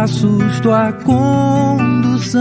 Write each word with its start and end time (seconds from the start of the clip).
passos, 0.00 0.60
tua 0.60 0.92
condução. 0.92 2.40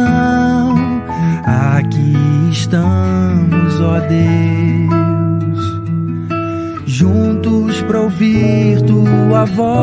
Aqui 1.43 2.15
estamos, 2.51 3.81
ó 3.81 3.99
Deus. 3.99 5.59
Juntos 6.85 7.81
para 7.81 7.99
ouvir 7.99 8.81
tua 8.83 9.43
voz, 9.45 9.75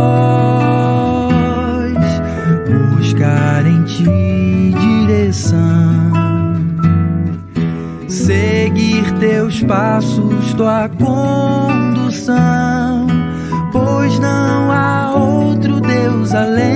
buscar 2.98 3.66
em 3.66 3.82
ti 3.84 4.72
direção, 5.06 5.60
seguir 8.08 9.12
teus 9.20 9.62
passos, 9.64 10.54
tua 10.54 10.88
condução, 10.88 12.36
pois 13.70 14.18
não 14.18 14.72
há 14.72 15.14
outro 15.14 15.78
Deus 15.80 16.34
além 16.34 16.75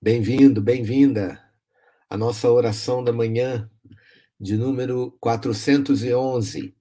Bem-vindo, 0.00 0.62
bem-vinda 0.62 1.44
à 2.08 2.16
nossa 2.16 2.48
oração 2.48 3.02
da 3.02 3.12
manhã 3.12 3.68
de 4.38 4.56
número 4.56 5.10
411. 5.18 6.76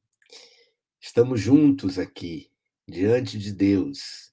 Estamos 1.01 1.41
juntos 1.41 1.97
aqui, 1.97 2.51
diante 2.87 3.39
de 3.39 3.51
Deus, 3.51 4.31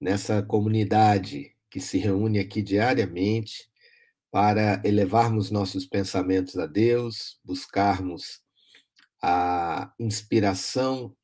nessa 0.00 0.42
comunidade 0.42 1.54
que 1.70 1.78
se 1.78 1.98
reúne 1.98 2.40
aqui 2.40 2.60
diariamente 2.60 3.70
para 4.28 4.82
elevarmos 4.84 5.52
nossos 5.52 5.86
pensamentos 5.86 6.58
a 6.58 6.66
Deus, 6.66 7.38
buscarmos 7.44 8.42
a 9.22 9.94
inspiração 10.00 11.16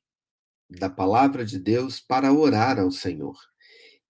da 0.71 0.89
palavra 0.89 1.45
de 1.45 1.59
Deus 1.59 1.99
para 1.99 2.33
orar 2.33 2.79
ao 2.79 2.93
Senhor 2.93 3.50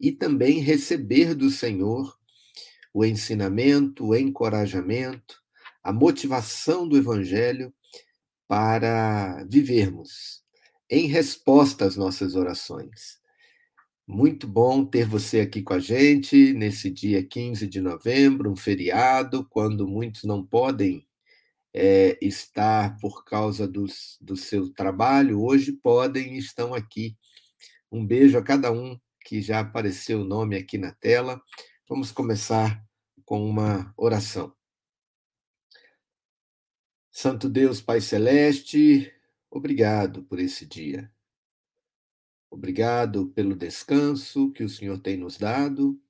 e 0.00 0.10
também 0.10 0.60
receber 0.60 1.34
do 1.34 1.50
Senhor 1.50 2.18
o 2.92 3.04
ensinamento, 3.04 4.06
o 4.06 4.16
encorajamento, 4.16 5.40
a 5.82 5.92
motivação 5.92 6.88
do 6.88 6.96
Evangelho 6.96 7.72
para 8.48 9.44
vivermos 9.44 10.42
em 10.90 11.06
resposta 11.06 11.84
às 11.84 11.96
nossas 11.96 12.34
orações. 12.34 13.20
Muito 14.06 14.48
bom 14.48 14.84
ter 14.84 15.06
você 15.06 15.40
aqui 15.40 15.62
com 15.62 15.74
a 15.74 15.78
gente 15.78 16.52
nesse 16.52 16.90
dia 16.90 17.22
15 17.22 17.68
de 17.68 17.80
novembro, 17.80 18.50
um 18.50 18.56
feriado, 18.56 19.46
quando 19.48 19.86
muitos 19.86 20.24
não 20.24 20.44
podem 20.44 21.06
é, 21.72 22.18
estar 22.20 22.96
por 22.96 23.24
causa 23.24 23.68
dos, 23.68 24.18
do 24.20 24.36
seu 24.36 24.68
trabalho, 24.72 25.40
hoje 25.40 25.70
podem 25.72 26.34
e 26.34 26.38
estão 26.38 26.74
aqui. 26.74 27.16
Um 27.90 28.04
beijo 28.04 28.36
a 28.36 28.42
cada 28.42 28.72
um 28.72 28.98
que 29.24 29.40
já 29.40 29.60
apareceu 29.60 30.20
o 30.20 30.24
nome 30.24 30.56
aqui 30.56 30.78
na 30.78 30.92
tela. 30.92 31.42
Vamos 31.88 32.12
começar 32.12 32.84
com 33.24 33.48
uma 33.48 33.92
oração. 33.96 34.54
Santo 37.12 37.48
Deus, 37.48 37.80
Pai 37.80 38.00
Celeste, 38.00 39.12
obrigado 39.50 40.22
por 40.24 40.38
esse 40.38 40.64
dia. 40.64 41.12
Obrigado 42.50 43.28
pelo 43.28 43.54
descanso 43.54 44.50
que 44.52 44.64
o 44.64 44.68
Senhor 44.68 44.98
tem 44.98 45.16
nos 45.16 45.36
dado. 45.36 46.00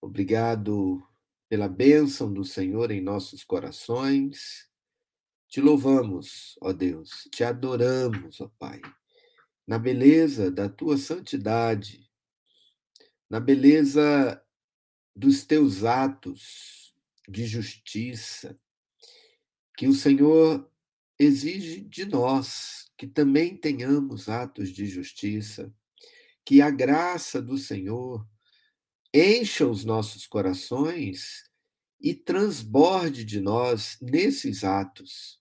Obrigado 0.00 1.02
pela 1.48 1.68
bênção 1.68 2.32
do 2.32 2.44
Senhor 2.44 2.90
em 2.90 3.00
nossos 3.00 3.42
corações. 3.42 4.68
Te 5.48 5.60
louvamos, 5.60 6.56
ó 6.60 6.72
Deus, 6.72 7.28
te 7.32 7.42
adoramos, 7.42 8.40
ó 8.40 8.48
Pai, 8.58 8.80
na 9.70 9.78
beleza 9.78 10.50
da 10.50 10.68
tua 10.68 10.98
santidade, 10.98 12.10
na 13.30 13.38
beleza 13.38 14.44
dos 15.14 15.44
teus 15.44 15.84
atos 15.84 16.92
de 17.28 17.46
justiça, 17.46 18.56
que 19.78 19.86
o 19.86 19.94
Senhor 19.94 20.68
exige 21.16 21.82
de 21.82 22.04
nós 22.04 22.90
que 22.98 23.06
também 23.06 23.56
tenhamos 23.56 24.28
atos 24.28 24.70
de 24.70 24.86
justiça, 24.86 25.72
que 26.44 26.60
a 26.60 26.68
graça 26.68 27.40
do 27.40 27.56
Senhor 27.56 28.28
encha 29.14 29.68
os 29.68 29.84
nossos 29.84 30.26
corações 30.26 31.44
e 32.00 32.12
transborde 32.12 33.24
de 33.24 33.40
nós 33.40 33.96
nesses 34.02 34.64
atos. 34.64 35.39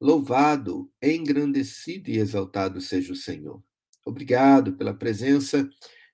Louvado, 0.00 0.90
engrandecido 1.02 2.08
e 2.08 2.16
exaltado 2.16 2.80
seja 2.80 3.12
o 3.12 3.16
Senhor. 3.16 3.62
Obrigado 4.06 4.72
pela 4.72 4.94
presença 4.94 5.68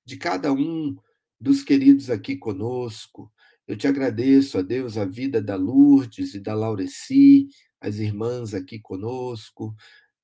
de 0.04 0.16
cada 0.16 0.52
um 0.52 0.96
dos 1.40 1.62
queridos 1.62 2.10
aqui 2.10 2.36
conosco. 2.36 3.32
Eu 3.64 3.76
te 3.76 3.86
agradeço, 3.86 4.58
a 4.58 4.62
Deus, 4.62 4.98
a 4.98 5.04
vida 5.04 5.40
da 5.40 5.54
Lourdes 5.54 6.34
e 6.34 6.40
da 6.40 6.52
Laureci, 6.52 7.46
as 7.80 7.98
irmãs 7.98 8.54
aqui 8.54 8.80
conosco, 8.80 9.72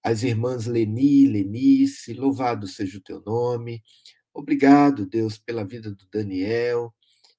as 0.02 0.24
irmãs 0.24 0.66
Leni, 0.66 1.28
Lenice, 1.28 2.14
louvado 2.14 2.66
seja 2.66 2.98
o 2.98 3.02
teu 3.02 3.22
nome. 3.24 3.80
Obrigado, 4.34 5.06
Deus, 5.06 5.38
pela 5.38 5.64
vida 5.64 5.92
do 5.92 6.04
Daniel 6.12 6.92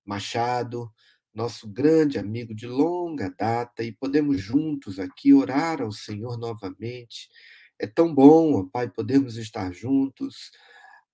Machado, 0.05 0.89
nosso 1.33 1.67
grande 1.67 2.19
amigo 2.19 2.53
de 2.53 2.67
longa 2.67 3.33
data, 3.37 3.83
e 3.83 3.91
podemos 3.91 4.39
juntos 4.39 4.99
aqui 4.99 5.33
orar 5.33 5.81
ao 5.81 5.91
Senhor 5.91 6.37
novamente. 6.37 7.27
É 7.79 7.87
tão 7.87 8.13
bom, 8.13 8.67
Pai, 8.67 8.89
podermos 8.89 9.37
estar 9.37 9.73
juntos. 9.73 10.51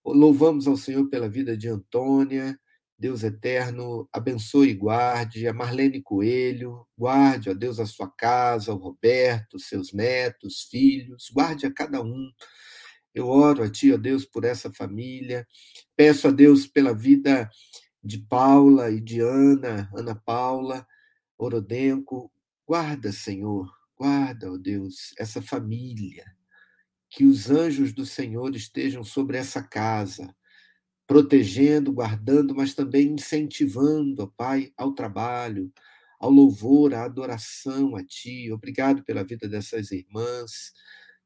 Louvamos 0.05 0.67
ao 0.67 0.75
Senhor 0.75 1.09
pela 1.09 1.29
vida 1.29 1.55
de 1.55 1.67
Antônia, 1.67 2.59
Deus 2.97 3.23
eterno, 3.23 4.09
abençoe 4.11 4.71
e 4.71 4.73
guarde 4.73 5.47
a 5.47 5.53
Marlene 5.53 6.01
Coelho, 6.01 6.85
guarde, 6.97 7.49
ó 7.49 7.53
Deus, 7.53 7.79
a 7.79 7.85
sua 7.85 8.11
casa, 8.11 8.73
o 8.73 8.77
Roberto, 8.77 9.57
seus 9.57 9.93
netos, 9.93 10.67
filhos, 10.69 11.29
guarde 11.33 11.65
a 11.65 11.73
cada 11.73 12.01
um. 12.01 12.29
Eu 13.15 13.27
oro 13.27 13.63
a 13.63 13.69
Ti, 13.69 13.93
ó 13.93 13.97
Deus, 13.97 14.25
por 14.25 14.43
essa 14.43 14.71
família. 14.73 15.47
Peço 15.95 16.27
a 16.27 16.31
Deus 16.31 16.67
pela 16.67 16.93
vida 16.93 17.49
de 18.03 18.17
Paula 18.17 18.89
e 18.89 18.99
de 18.99 19.19
Ana, 19.19 19.89
Ana 19.93 20.15
Paula, 20.15 20.85
Orodenco. 21.37 22.31
Guarda, 22.65 23.11
Senhor, 23.11 23.73
guarda, 23.97 24.51
ó 24.51 24.57
Deus, 24.57 25.13
essa 25.17 25.41
família. 25.41 26.25
Que 27.09 27.25
os 27.25 27.49
anjos 27.49 27.93
do 27.93 28.05
Senhor 28.05 28.55
estejam 28.55 29.03
sobre 29.03 29.37
essa 29.37 29.63
casa, 29.63 30.35
protegendo, 31.07 31.91
guardando, 31.91 32.55
mas 32.55 32.73
também 32.73 33.13
incentivando, 33.13 34.23
ó 34.23 34.27
Pai, 34.27 34.71
ao 34.77 34.93
trabalho, 34.93 35.71
ao 36.19 36.29
louvor, 36.29 36.93
à 36.93 37.03
adoração 37.03 37.95
a 37.95 38.03
Ti. 38.03 38.51
Obrigado 38.51 39.03
pela 39.03 39.23
vida 39.23 39.47
dessas 39.47 39.91
irmãs. 39.91 40.71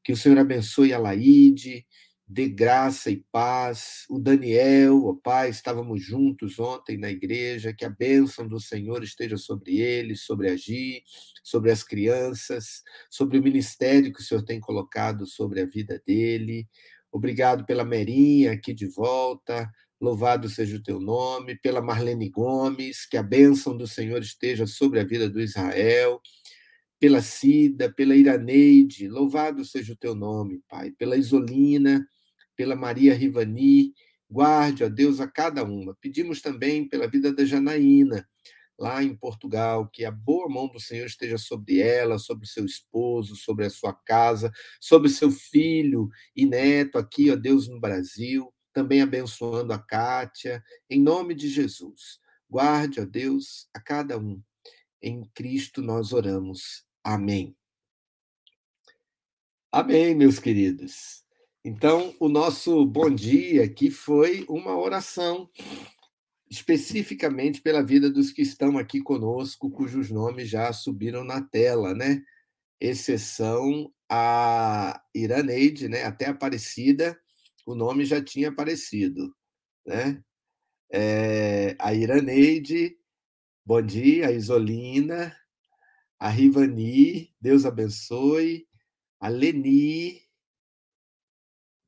Que 0.04 0.14
o 0.14 0.18
Senhor 0.18 0.38
abençoe 0.38 0.94
a 0.94 1.00
Laide, 1.00 1.86
dê 2.34 2.50
graça 2.50 3.12
e 3.12 3.24
paz. 3.32 4.06
O 4.10 4.18
Daniel, 4.18 5.06
ó 5.06 5.14
Pai, 5.14 5.50
estávamos 5.50 6.04
juntos 6.04 6.58
ontem 6.60 6.98
na 6.98 7.12
igreja. 7.12 7.74
Que 7.74 7.86
a 7.86 7.90
bênção 7.90 8.48
do 8.48 8.60
Senhor 8.60 9.04
esteja 9.04 9.38
sobre 9.38 9.80
eles, 9.80 10.22
sobre 10.22 10.50
a 10.50 10.56
Gi, 10.56 11.04
sobre 11.44 11.70
as 11.70 11.84
crianças, 11.84 12.82
sobre 13.08 13.38
o 13.38 13.44
ministério 13.44 14.12
que 14.12 14.20
o 14.20 14.24
Senhor 14.24 14.42
tem 14.44 14.60
colocado 14.60 15.28
sobre 15.28 15.62
a 15.62 15.66
vida 15.66 16.02
dele. 16.06 16.68
Obrigado 17.12 17.66
pela 17.66 17.86
Merinha 17.86 18.54
aqui 18.54 18.74
de 18.74 18.88
volta. 18.88 19.70
Louvado 20.02 20.50
seja 20.50 20.78
o 20.78 20.84
teu 20.84 21.00
nome. 21.00 21.56
Pela 21.60 21.82
Marlene 21.84 22.30
Gomes, 22.30 23.06
que 23.06 23.16
a 23.16 23.22
bênção 23.22 23.78
do 23.78 23.86
Senhor 23.86 24.22
esteja 24.24 24.66
sobre 24.66 25.00
a 25.00 25.04
vida 25.06 25.30
do 25.30 25.40
Israel. 25.40 26.20
Pela 27.00 27.22
Cida, 27.22 27.94
pela 27.94 28.16
Iraneide, 28.16 29.08
louvado 29.08 29.64
seja 29.64 29.94
o 29.94 29.96
teu 29.96 30.16
nome, 30.16 30.62
Pai. 30.68 30.90
Pela 30.98 31.16
Isolina, 31.16 32.04
pela 32.56 32.76
Maria 32.76 33.14
Rivani, 33.14 33.94
guarde, 34.30 34.84
ó 34.84 34.90
Deus, 34.90 35.20
a 35.20 35.28
cada 35.28 35.64
uma. 35.64 35.96
Pedimos 36.02 36.42
também 36.42 36.88
pela 36.88 37.08
vida 37.08 37.34
da 37.34 37.46
Janaína, 37.46 38.28
lá 38.78 39.04
em 39.04 39.16
Portugal, 39.16 39.88
que 39.88 40.04
a 40.04 40.12
boa 40.12 40.50
mão 40.50 40.68
do 40.68 40.80
Senhor 40.80 41.06
esteja 41.06 41.38
sobre 41.38 41.80
ela, 41.80 42.18
sobre 42.18 42.48
seu 42.48 42.66
esposo, 42.66 43.36
sobre 43.36 43.66
a 43.66 43.70
sua 43.70 43.94
casa, 43.94 44.52
sobre 44.80 45.10
seu 45.10 45.32
filho 45.32 46.10
e 46.36 46.46
neto 46.46 46.98
aqui, 46.98 47.32
ó 47.32 47.36
Deus, 47.36 47.68
no 47.68 47.80
Brasil, 47.80 48.54
também 48.74 49.02
abençoando 49.02 49.72
a 49.72 49.80
Kátia, 49.80 50.64
em 50.90 51.02
nome 51.02 51.36
de 51.36 51.48
Jesus. 51.48 52.20
Guarde, 52.50 53.00
ó 53.00 53.06
Deus, 53.06 53.68
a 53.74 53.80
cada 53.80 54.18
um. 54.18 54.42
Em 55.02 55.24
Cristo 55.34 55.82
nós 55.82 56.12
oramos. 56.12 56.84
Amém. 57.04 57.56
Amém, 59.72 60.16
meus 60.16 60.40
queridos. 60.40 61.23
Então, 61.66 62.14
o 62.20 62.28
nosso 62.28 62.86
bom 62.86 63.10
dia 63.10 63.64
aqui 63.64 63.90
foi 63.90 64.46
uma 64.50 64.78
oração 64.78 65.50
especificamente 66.50 67.62
pela 67.62 67.82
vida 67.82 68.10
dos 68.10 68.34
que 68.34 68.42
estão 68.42 68.78
aqui 68.78 69.00
conosco, 69.00 69.72
cujos 69.72 70.12
nomes 70.12 70.50
já 70.50 70.74
subiram 70.74 71.24
na 71.24 71.42
tela, 71.42 71.94
né? 71.94 72.22
Exceção 72.82 73.90
a 74.10 75.02
Iraneide, 75.16 75.88
né? 75.88 76.04
Até 76.04 76.26
Aparecida, 76.26 77.18
o 77.66 77.74
nome 77.74 78.04
já 78.04 78.22
tinha 78.22 78.50
aparecido, 78.50 79.34
né? 79.86 80.22
É, 80.92 81.78
a 81.80 81.94
Iraneide, 81.94 82.98
bom 83.66 83.82
dia, 83.82 84.28
a 84.28 84.32
Isolina, 84.34 85.34
a 86.20 86.28
Rivani, 86.28 87.34
Deus 87.40 87.66
abençoe, 87.66 88.68
a 89.18 89.30
Leni, 89.30 90.24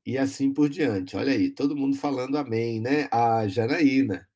e 0.06 0.16
assim 0.16 0.52
por 0.54 0.68
diante. 0.68 1.16
Olha 1.16 1.32
aí, 1.32 1.50
todo 1.50 1.76
mundo 1.76 1.96
falando 1.96 2.38
amém, 2.38 2.80
né? 2.80 3.08
A 3.10 3.48
Janaína. 3.48 4.26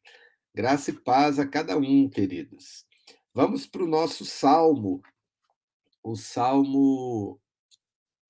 Graça 0.53 0.91
e 0.91 0.95
paz 0.95 1.39
a 1.39 1.47
cada 1.47 1.79
um, 1.79 2.09
queridos. 2.09 2.85
Vamos 3.33 3.67
para 3.67 3.85
o 3.85 3.89
nosso 3.89 4.25
salmo, 4.25 5.01
o 6.03 6.17
salmo 6.17 7.41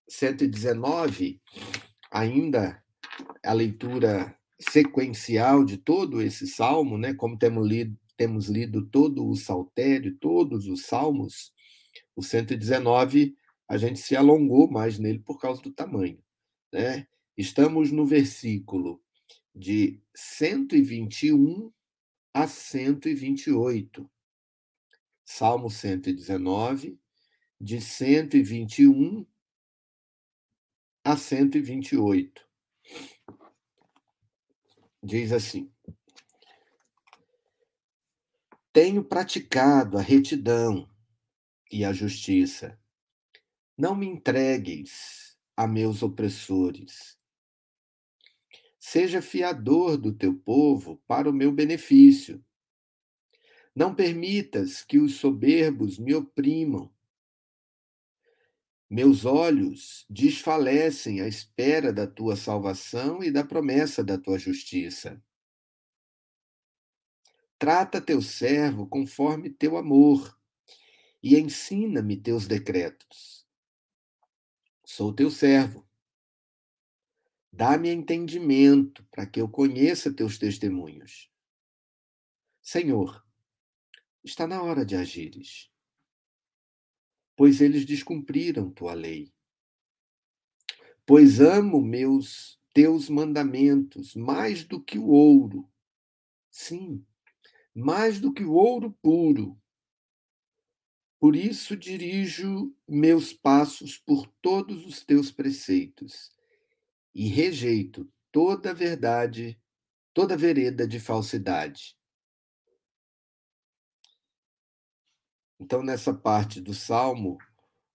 119, 0.07 1.41
ainda 2.11 2.83
a 3.43 3.53
leitura 3.55 4.37
sequencial 4.61 5.65
de 5.65 5.79
todo 5.79 6.21
esse 6.21 6.47
salmo, 6.47 6.99
né? 6.99 7.15
Como 7.15 7.39
temos 7.39 7.67
lido, 7.67 7.99
temos 8.19 8.49
lido 8.49 8.87
todo 8.91 9.27
o 9.27 9.35
saltério, 9.35 10.15
todos 10.19 10.67
os 10.67 10.83
salmos, 10.83 11.53
o 12.15 12.23
119 12.23 13.35
a 13.67 13.79
gente 13.79 13.99
se 14.01 14.15
alongou 14.15 14.71
mais 14.71 14.99
nele 14.99 15.21
por 15.21 15.39
causa 15.39 15.63
do 15.63 15.73
tamanho, 15.73 16.19
né? 16.73 17.07
Estamos 17.37 17.91
no 17.91 18.05
versículo 18.05 19.03
de 19.55 20.01
121 20.15 21.73
a 22.35 22.47
128. 22.47 24.11
Salmo 25.25 25.71
119, 25.71 26.99
de 27.61 27.81
121 27.81 29.27
a 31.05 31.17
128. 31.17 32.49
Diz 35.03 35.33
assim: 35.33 35.73
Tenho 38.73 39.05
praticado 39.05 39.99
a 39.99 40.03
retidão 40.03 40.89
e 41.71 41.85
a 41.85 41.93
justiça. 41.93 42.79
Não 43.79 43.95
me 43.95 44.07
entregues 44.07 45.39
a 45.57 45.67
meus 45.67 46.03
opressores. 46.03 47.20
Seja 48.81 49.21
fiador 49.21 49.99
do 49.99 50.11
teu 50.11 50.35
povo 50.35 50.97
para 51.07 51.29
o 51.29 51.33
meu 51.35 51.53
benefício. 51.53 52.43
Não 53.77 53.95
permitas 53.95 54.83
que 54.83 54.99
os 54.99 55.17
soberbos 55.17 55.99
me 55.99 56.15
oprimam. 56.15 56.91
Meus 58.89 59.27
olhos 59.27 60.07
desfalecem 60.09 61.21
à 61.21 61.29
espera 61.29 61.93
da 61.93 62.07
tua 62.07 62.35
salvação 62.35 63.23
e 63.23 63.31
da 63.31 63.45
promessa 63.45 64.03
da 64.03 64.17
tua 64.17 64.39
justiça. 64.39 65.23
Trata 67.59 68.01
teu 68.01 68.23
servo 68.23 68.89
conforme 68.89 69.51
teu 69.51 69.77
amor 69.77 70.35
e 71.23 71.39
ensina-me 71.39 72.17
teus 72.17 72.47
decretos. 72.47 73.47
Sou 74.87 75.13
teu 75.13 75.31
servo 75.31 75.90
Dá-me 77.53 77.91
entendimento 77.91 79.05
para 79.11 79.27
que 79.27 79.41
eu 79.41 79.49
conheça 79.49 80.15
teus 80.15 80.39
testemunhos. 80.39 81.31
Senhor, 82.63 83.25
está 84.23 84.47
na 84.47 84.63
hora 84.63 84.85
de 84.85 84.95
agires, 84.95 85.71
pois 87.35 87.61
eles 87.61 87.85
descumpriram 87.85 88.71
tua 88.71 88.95
lei. 88.95 89.33
Pois 91.05 91.41
amo 91.41 91.81
meus 91.81 92.61
teus 92.73 93.09
mandamentos 93.09 94.15
mais 94.15 94.63
do 94.63 94.81
que 94.81 94.97
o 94.97 95.09
ouro. 95.09 95.69
Sim, 96.51 97.05
mais 97.75 98.21
do 98.21 98.33
que 98.33 98.45
o 98.45 98.53
ouro 98.53 98.93
puro. 99.03 99.61
Por 101.19 101.35
isso 101.35 101.77
dirijo 101.77 102.75
meus 102.87 103.33
passos 103.33 103.99
por 103.99 104.27
todos 104.41 104.87
os 104.87 105.05
teus 105.05 105.33
preceitos 105.33 106.33
e 107.15 107.29
rejeito 107.29 108.11
toda 108.33 108.73
verdade, 108.73 109.61
toda 110.15 110.37
vereda 110.37 110.87
de 110.87 111.01
falsidade. 111.01 111.97
Então, 115.59 115.83
nessa 115.83 116.15
parte 116.15 116.61
do 116.61 116.73
salmo, 116.73 117.37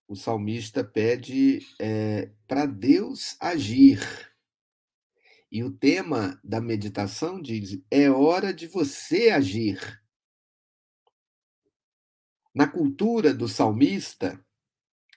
o 0.07 0.15
salmista 0.15 0.83
pede 0.83 1.65
é, 1.79 2.31
para 2.47 2.65
Deus 2.65 3.35
agir. 3.39 3.99
E 5.51 5.63
o 5.63 5.71
tema 5.71 6.39
da 6.43 6.61
meditação 6.61 7.41
diz: 7.41 7.81
é 7.89 8.09
hora 8.09 8.53
de 8.53 8.67
você 8.67 9.29
agir. 9.29 9.79
Na 12.53 12.67
cultura 12.67 13.33
do 13.33 13.47
salmista, 13.47 14.43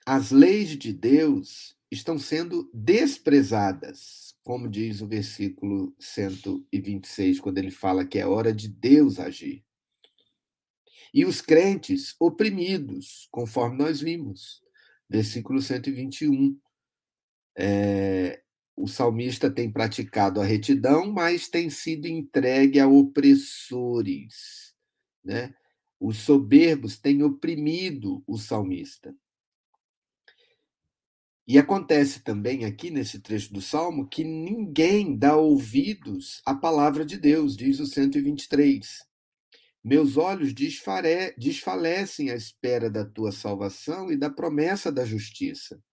as 0.05 0.31
leis 0.31 0.77
de 0.77 0.91
Deus 0.91 1.78
estão 1.91 2.17
sendo 2.17 2.69
desprezadas, 2.73 4.35
como 4.43 4.69
diz 4.69 5.01
o 5.01 5.07
versículo 5.07 5.95
126, 5.99 7.39
quando 7.39 7.57
ele 7.57 7.71
fala 7.71 8.05
que 8.05 8.19
é 8.19 8.25
hora 8.25 8.53
de 8.53 8.67
Deus 8.67 9.19
agir. 9.19 9.63
E 11.13 11.25
os 11.25 11.41
crentes 11.41 12.15
oprimidos, 12.19 13.27
conforme 13.31 13.77
nós 13.77 13.99
vimos, 13.99 14.61
versículo 15.09 15.61
121. 15.61 16.57
É, 17.57 18.41
o 18.75 18.87
salmista 18.87 19.49
tem 19.51 19.69
praticado 19.71 20.39
a 20.39 20.45
retidão, 20.45 21.11
mas 21.11 21.49
tem 21.49 21.69
sido 21.69 22.07
entregue 22.07 22.79
a 22.79 22.87
opressores. 22.87 24.73
Né? 25.23 25.53
Os 25.99 26.17
soberbos 26.19 26.97
têm 26.97 27.23
oprimido 27.23 28.23
o 28.25 28.37
salmista. 28.37 29.13
E 31.49 31.57
acontece 31.57 32.19
também 32.19 32.63
aqui 32.63 32.91
nesse 32.91 33.19
trecho 33.19 33.51
do 33.51 33.59
Salmo 33.59 34.07
que 34.07 34.23
ninguém 34.23 35.17
dá 35.17 35.35
ouvidos 35.35 36.43
à 36.45 36.53
palavra 36.53 37.03
de 37.03 37.17
Deus, 37.17 37.57
diz 37.57 37.79
o 37.79 37.87
123. 37.87 39.03
Meus 39.83 40.15
olhos 40.15 40.53
desfalecem 40.53 42.29
à 42.29 42.35
espera 42.35 42.87
da 42.87 43.03
tua 43.03 43.31
salvação 43.31 44.11
e 44.11 44.15
da 44.15 44.29
promessa 44.29 44.91
da 44.91 45.03
justiça. 45.03 45.83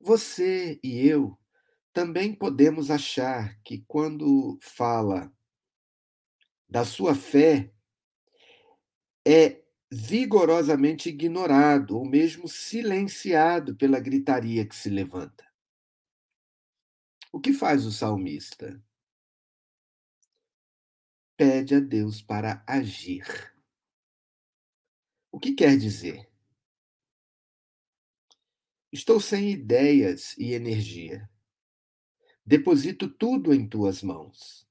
Você 0.00 0.80
e 0.82 1.06
eu 1.06 1.38
também 1.92 2.34
podemos 2.34 2.90
achar 2.90 3.60
que 3.64 3.84
quando 3.86 4.58
fala 4.62 5.30
da 6.66 6.86
sua 6.86 7.14
fé, 7.14 7.70
é 9.26 9.62
vigorosamente 9.90 11.08
ignorado 11.08 11.96
ou 11.96 12.04
mesmo 12.04 12.46
silenciado 12.46 13.74
pela 13.74 13.98
gritaria 13.98 14.66
que 14.66 14.76
se 14.76 14.90
levanta. 14.90 15.46
O 17.32 17.40
que 17.40 17.52
faz 17.52 17.86
o 17.86 17.92
salmista? 17.92 18.82
Pede 21.36 21.74
a 21.74 21.80
Deus 21.80 22.20
para 22.20 22.64
agir. 22.66 23.24
O 25.30 25.38
que 25.38 25.54
quer 25.54 25.76
dizer? 25.76 26.28
Estou 28.90 29.20
sem 29.20 29.50
ideias 29.50 30.36
e 30.38 30.52
energia. 30.52 31.30
Deposito 32.44 33.08
tudo 33.08 33.54
em 33.54 33.68
tuas 33.68 34.02
mãos. 34.02 34.67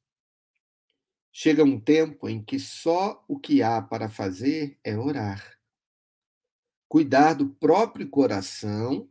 Chega 1.39 1.63
um 1.63 1.79
tempo 1.79 2.27
em 2.27 2.43
que 2.43 2.59
só 2.59 3.23
o 3.27 3.39
que 3.39 3.61
há 3.61 3.79
para 3.79 4.09
fazer 4.09 4.79
é 4.83 4.97
orar. 4.97 5.61
Cuidar 6.87 7.35
do 7.35 7.47
próprio 7.47 8.09
coração 8.09 9.07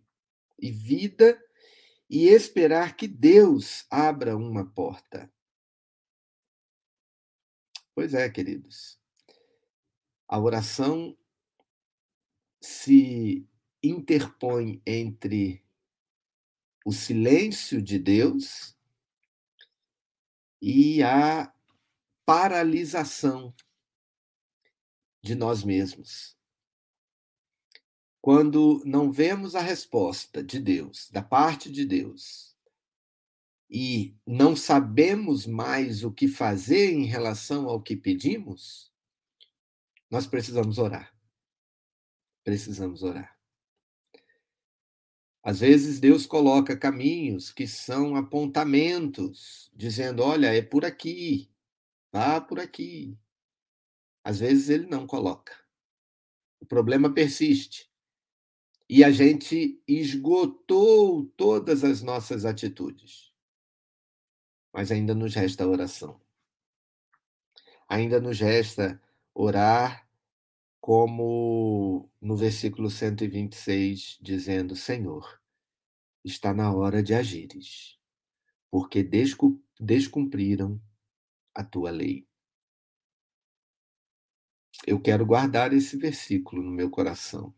e 0.58 0.72
vida 0.72 1.40
e 2.10 2.26
esperar 2.26 2.96
que 2.96 3.06
Deus 3.06 3.86
abra 3.88 4.36
uma 4.36 4.66
porta. 4.68 5.32
Pois 7.94 8.12
é, 8.12 8.28
queridos. 8.28 8.98
A 10.26 10.36
oração 10.40 11.16
se 12.60 13.48
interpõe 13.80 14.82
entre 14.84 15.64
o 16.84 16.90
silêncio 16.90 17.80
de 17.80 18.00
Deus 18.00 18.76
e 20.60 21.04
a 21.04 21.55
paralisação 22.26 23.54
de 25.22 25.36
nós 25.36 25.62
mesmos. 25.62 26.36
Quando 28.20 28.82
não 28.84 29.12
vemos 29.12 29.54
a 29.54 29.60
resposta 29.60 30.42
de 30.42 30.58
Deus, 30.58 31.08
da 31.12 31.22
parte 31.22 31.70
de 31.70 31.86
Deus, 31.86 32.56
e 33.70 34.16
não 34.26 34.56
sabemos 34.56 35.46
mais 35.46 36.02
o 36.02 36.10
que 36.10 36.26
fazer 36.26 36.92
em 36.92 37.04
relação 37.04 37.68
ao 37.68 37.80
que 37.80 37.96
pedimos, 37.96 38.92
nós 40.10 40.26
precisamos 40.26 40.78
orar. 40.78 41.16
Precisamos 42.42 43.04
orar. 43.04 43.36
Às 45.42 45.60
vezes 45.60 46.00
Deus 46.00 46.26
coloca 46.26 46.76
caminhos 46.76 47.52
que 47.52 47.68
são 47.68 48.16
apontamentos, 48.16 49.70
dizendo: 49.72 50.22
olha, 50.24 50.52
é 50.52 50.60
por 50.60 50.84
aqui, 50.84 51.48
vá 52.16 52.40
por 52.40 52.58
aqui. 52.58 53.18
Às 54.24 54.40
vezes 54.40 54.70
ele 54.70 54.86
não 54.86 55.06
coloca. 55.06 55.54
O 56.58 56.64
problema 56.64 57.12
persiste. 57.12 57.90
E 58.88 59.04
a 59.04 59.10
gente 59.10 59.82
esgotou 59.86 61.26
todas 61.36 61.84
as 61.84 62.00
nossas 62.00 62.46
atitudes. 62.46 63.34
Mas 64.72 64.90
ainda 64.90 65.14
nos 65.14 65.34
resta 65.34 65.66
oração. 65.66 66.18
Ainda 67.86 68.18
nos 68.18 68.40
resta 68.40 69.00
orar 69.34 70.08
como 70.80 72.10
no 72.20 72.36
versículo 72.36 72.88
126, 72.90 74.18
dizendo: 74.22 74.74
Senhor, 74.74 75.40
está 76.24 76.54
na 76.54 76.72
hora 76.72 77.02
de 77.02 77.12
agires, 77.12 77.98
porque 78.70 79.02
descumpriram 79.78 80.80
a 81.56 81.64
tua 81.64 81.90
lei. 81.90 82.28
Eu 84.86 85.00
quero 85.00 85.24
guardar 85.24 85.72
esse 85.72 85.96
versículo 85.96 86.62
no 86.62 86.70
meu 86.70 86.90
coração 86.90 87.54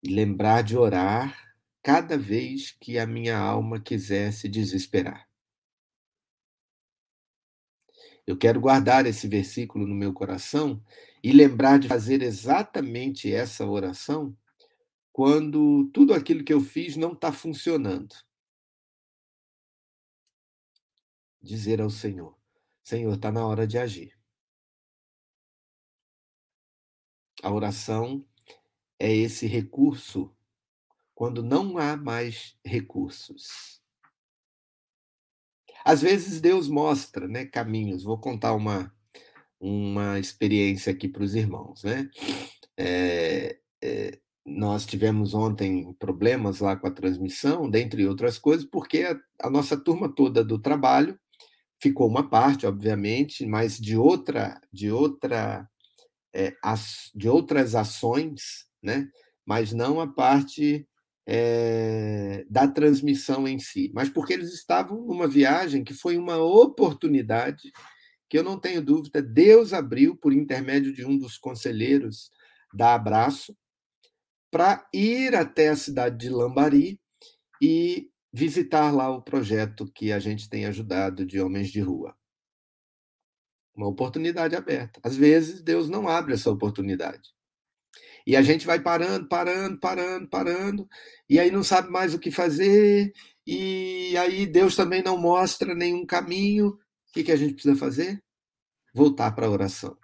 e 0.00 0.08
lembrar 0.08 0.62
de 0.62 0.76
orar 0.76 1.56
cada 1.82 2.16
vez 2.16 2.70
que 2.70 2.98
a 2.98 3.06
minha 3.06 3.36
alma 3.36 3.80
quiser 3.80 4.32
se 4.32 4.48
desesperar. 4.48 5.28
Eu 8.24 8.36
quero 8.38 8.60
guardar 8.60 9.06
esse 9.06 9.26
versículo 9.26 9.86
no 9.86 9.94
meu 9.94 10.12
coração 10.12 10.82
e 11.22 11.32
lembrar 11.32 11.78
de 11.78 11.88
fazer 11.88 12.22
exatamente 12.22 13.32
essa 13.32 13.66
oração 13.66 14.36
quando 15.12 15.90
tudo 15.92 16.14
aquilo 16.14 16.44
que 16.44 16.52
eu 16.52 16.60
fiz 16.60 16.94
não 16.94 17.12
está 17.12 17.32
funcionando. 17.32 18.14
Dizer 21.40 21.80
ao 21.80 21.90
Senhor: 21.90 22.36
Senhor, 22.82 23.14
está 23.14 23.30
na 23.30 23.46
hora 23.46 23.66
de 23.66 23.78
agir. 23.78 24.18
A 27.42 27.52
oração 27.52 28.24
é 28.98 29.14
esse 29.14 29.46
recurso 29.46 30.34
quando 31.14 31.42
não 31.42 31.78
há 31.78 31.96
mais 31.96 32.56
recursos. 32.64 33.78
Às 35.84 36.02
vezes 36.02 36.40
Deus 36.40 36.68
mostra 36.68 37.26
né, 37.26 37.44
caminhos. 37.44 38.02
Vou 38.02 38.18
contar 38.18 38.54
uma, 38.54 38.94
uma 39.60 40.18
experiência 40.18 40.92
aqui 40.92 41.08
para 41.08 41.22
os 41.22 41.34
irmãos. 41.34 41.82
Né? 41.82 42.10
É, 42.76 43.58
é, 43.82 44.18
nós 44.44 44.86
tivemos 44.86 45.34
ontem 45.34 45.92
problemas 45.94 46.60
lá 46.60 46.76
com 46.76 46.86
a 46.86 46.92
transmissão, 46.92 47.70
dentre 47.70 48.06
outras 48.06 48.38
coisas, 48.38 48.64
porque 48.64 49.02
a, 49.02 49.18
a 49.46 49.50
nossa 49.50 49.76
turma 49.76 50.12
toda 50.12 50.44
do 50.44 50.58
trabalho 50.58 51.18
ficou 51.80 52.08
uma 52.08 52.28
parte, 52.28 52.66
obviamente, 52.66 53.46
mas 53.46 53.78
de 53.78 53.96
outra, 53.96 54.60
de 54.72 54.90
outra, 54.90 55.68
é, 56.34 56.54
as, 56.62 57.10
de 57.14 57.28
outras 57.28 57.74
ações, 57.74 58.66
né? 58.82 59.08
Mas 59.46 59.72
não 59.72 60.00
a 60.00 60.06
parte 60.06 60.86
é, 61.26 62.44
da 62.48 62.66
transmissão 62.66 63.46
em 63.46 63.58
si, 63.58 63.90
mas 63.94 64.08
porque 64.08 64.32
eles 64.32 64.52
estavam 64.52 65.00
numa 65.02 65.28
viagem 65.28 65.84
que 65.84 65.94
foi 65.94 66.16
uma 66.16 66.38
oportunidade 66.38 67.70
que 68.28 68.38
eu 68.38 68.42
não 68.42 68.58
tenho 68.58 68.82
dúvida, 68.82 69.22
Deus 69.22 69.72
abriu 69.72 70.14
por 70.14 70.32
intermédio 70.32 70.92
de 70.92 71.04
um 71.04 71.16
dos 71.16 71.38
conselheiros 71.38 72.30
da 72.74 72.94
Abraço 72.94 73.56
para 74.50 74.86
ir 74.92 75.34
até 75.34 75.68
a 75.68 75.76
cidade 75.76 76.18
de 76.18 76.28
Lambari 76.28 77.00
e 77.60 78.10
visitar 78.32 78.90
lá 78.94 79.10
o 79.10 79.22
projeto 79.22 79.90
que 79.92 80.12
a 80.12 80.18
gente 80.18 80.48
tem 80.48 80.66
ajudado 80.66 81.24
de 81.24 81.40
Homens 81.40 81.70
de 81.70 81.80
Rua. 81.80 82.16
Uma 83.74 83.88
oportunidade 83.88 84.56
aberta. 84.56 85.00
Às 85.02 85.16
vezes, 85.16 85.62
Deus 85.62 85.88
não 85.88 86.08
abre 86.08 86.34
essa 86.34 86.50
oportunidade. 86.50 87.30
E 88.26 88.36
a 88.36 88.42
gente 88.42 88.66
vai 88.66 88.78
parando, 88.78 89.26
parando, 89.26 89.78
parando, 89.78 90.28
parando, 90.28 90.88
e 91.28 91.40
aí 91.40 91.50
não 91.50 91.62
sabe 91.62 91.88
mais 91.88 92.12
o 92.12 92.18
que 92.18 92.30
fazer, 92.30 93.10
e 93.46 94.14
aí 94.18 94.46
Deus 94.46 94.76
também 94.76 95.02
não 95.02 95.16
mostra 95.16 95.74
nenhum 95.74 96.04
caminho. 96.04 96.68
O 96.68 96.78
que, 97.12 97.24
que 97.24 97.32
a 97.32 97.36
gente 97.36 97.54
precisa 97.54 97.74
fazer? 97.74 98.22
Voltar 98.92 99.32
para 99.32 99.46
a 99.46 99.50
oração. 99.50 99.96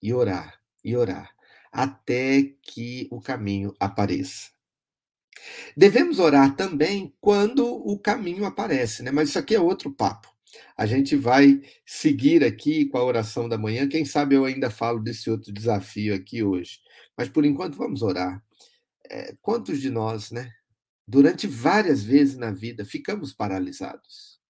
E 0.00 0.14
orar, 0.14 0.60
e 0.84 0.96
orar, 0.96 1.34
até 1.72 2.42
que 2.62 3.08
o 3.10 3.20
caminho 3.20 3.74
apareça. 3.80 4.55
Devemos 5.76 6.18
orar 6.18 6.56
também 6.56 7.14
quando 7.20 7.66
o 7.66 7.98
caminho 7.98 8.44
aparece, 8.44 9.02
né? 9.02 9.10
Mas 9.10 9.28
isso 9.30 9.38
aqui 9.38 9.54
é 9.54 9.60
outro 9.60 9.92
papo. 9.92 10.28
A 10.76 10.86
gente 10.86 11.16
vai 11.16 11.60
seguir 11.84 12.44
aqui 12.44 12.86
com 12.86 12.98
a 12.98 13.04
oração 13.04 13.48
da 13.48 13.58
manhã. 13.58 13.88
Quem 13.88 14.04
sabe 14.04 14.34
eu 14.34 14.44
ainda 14.44 14.70
falo 14.70 15.00
desse 15.00 15.30
outro 15.30 15.52
desafio 15.52 16.14
aqui 16.14 16.42
hoje. 16.42 16.80
Mas 17.16 17.28
por 17.28 17.44
enquanto 17.44 17.76
vamos 17.76 18.02
orar. 18.02 18.42
é, 19.10 19.36
quantos 19.40 19.80
de 19.80 19.90
nós, 19.90 20.30
né, 20.30 20.52
durante 21.06 21.46
várias 21.46 22.02
vezes 22.02 22.36
na 22.36 22.50
vida, 22.50 22.84
ficamos 22.84 23.32
paralisados? 23.32 24.40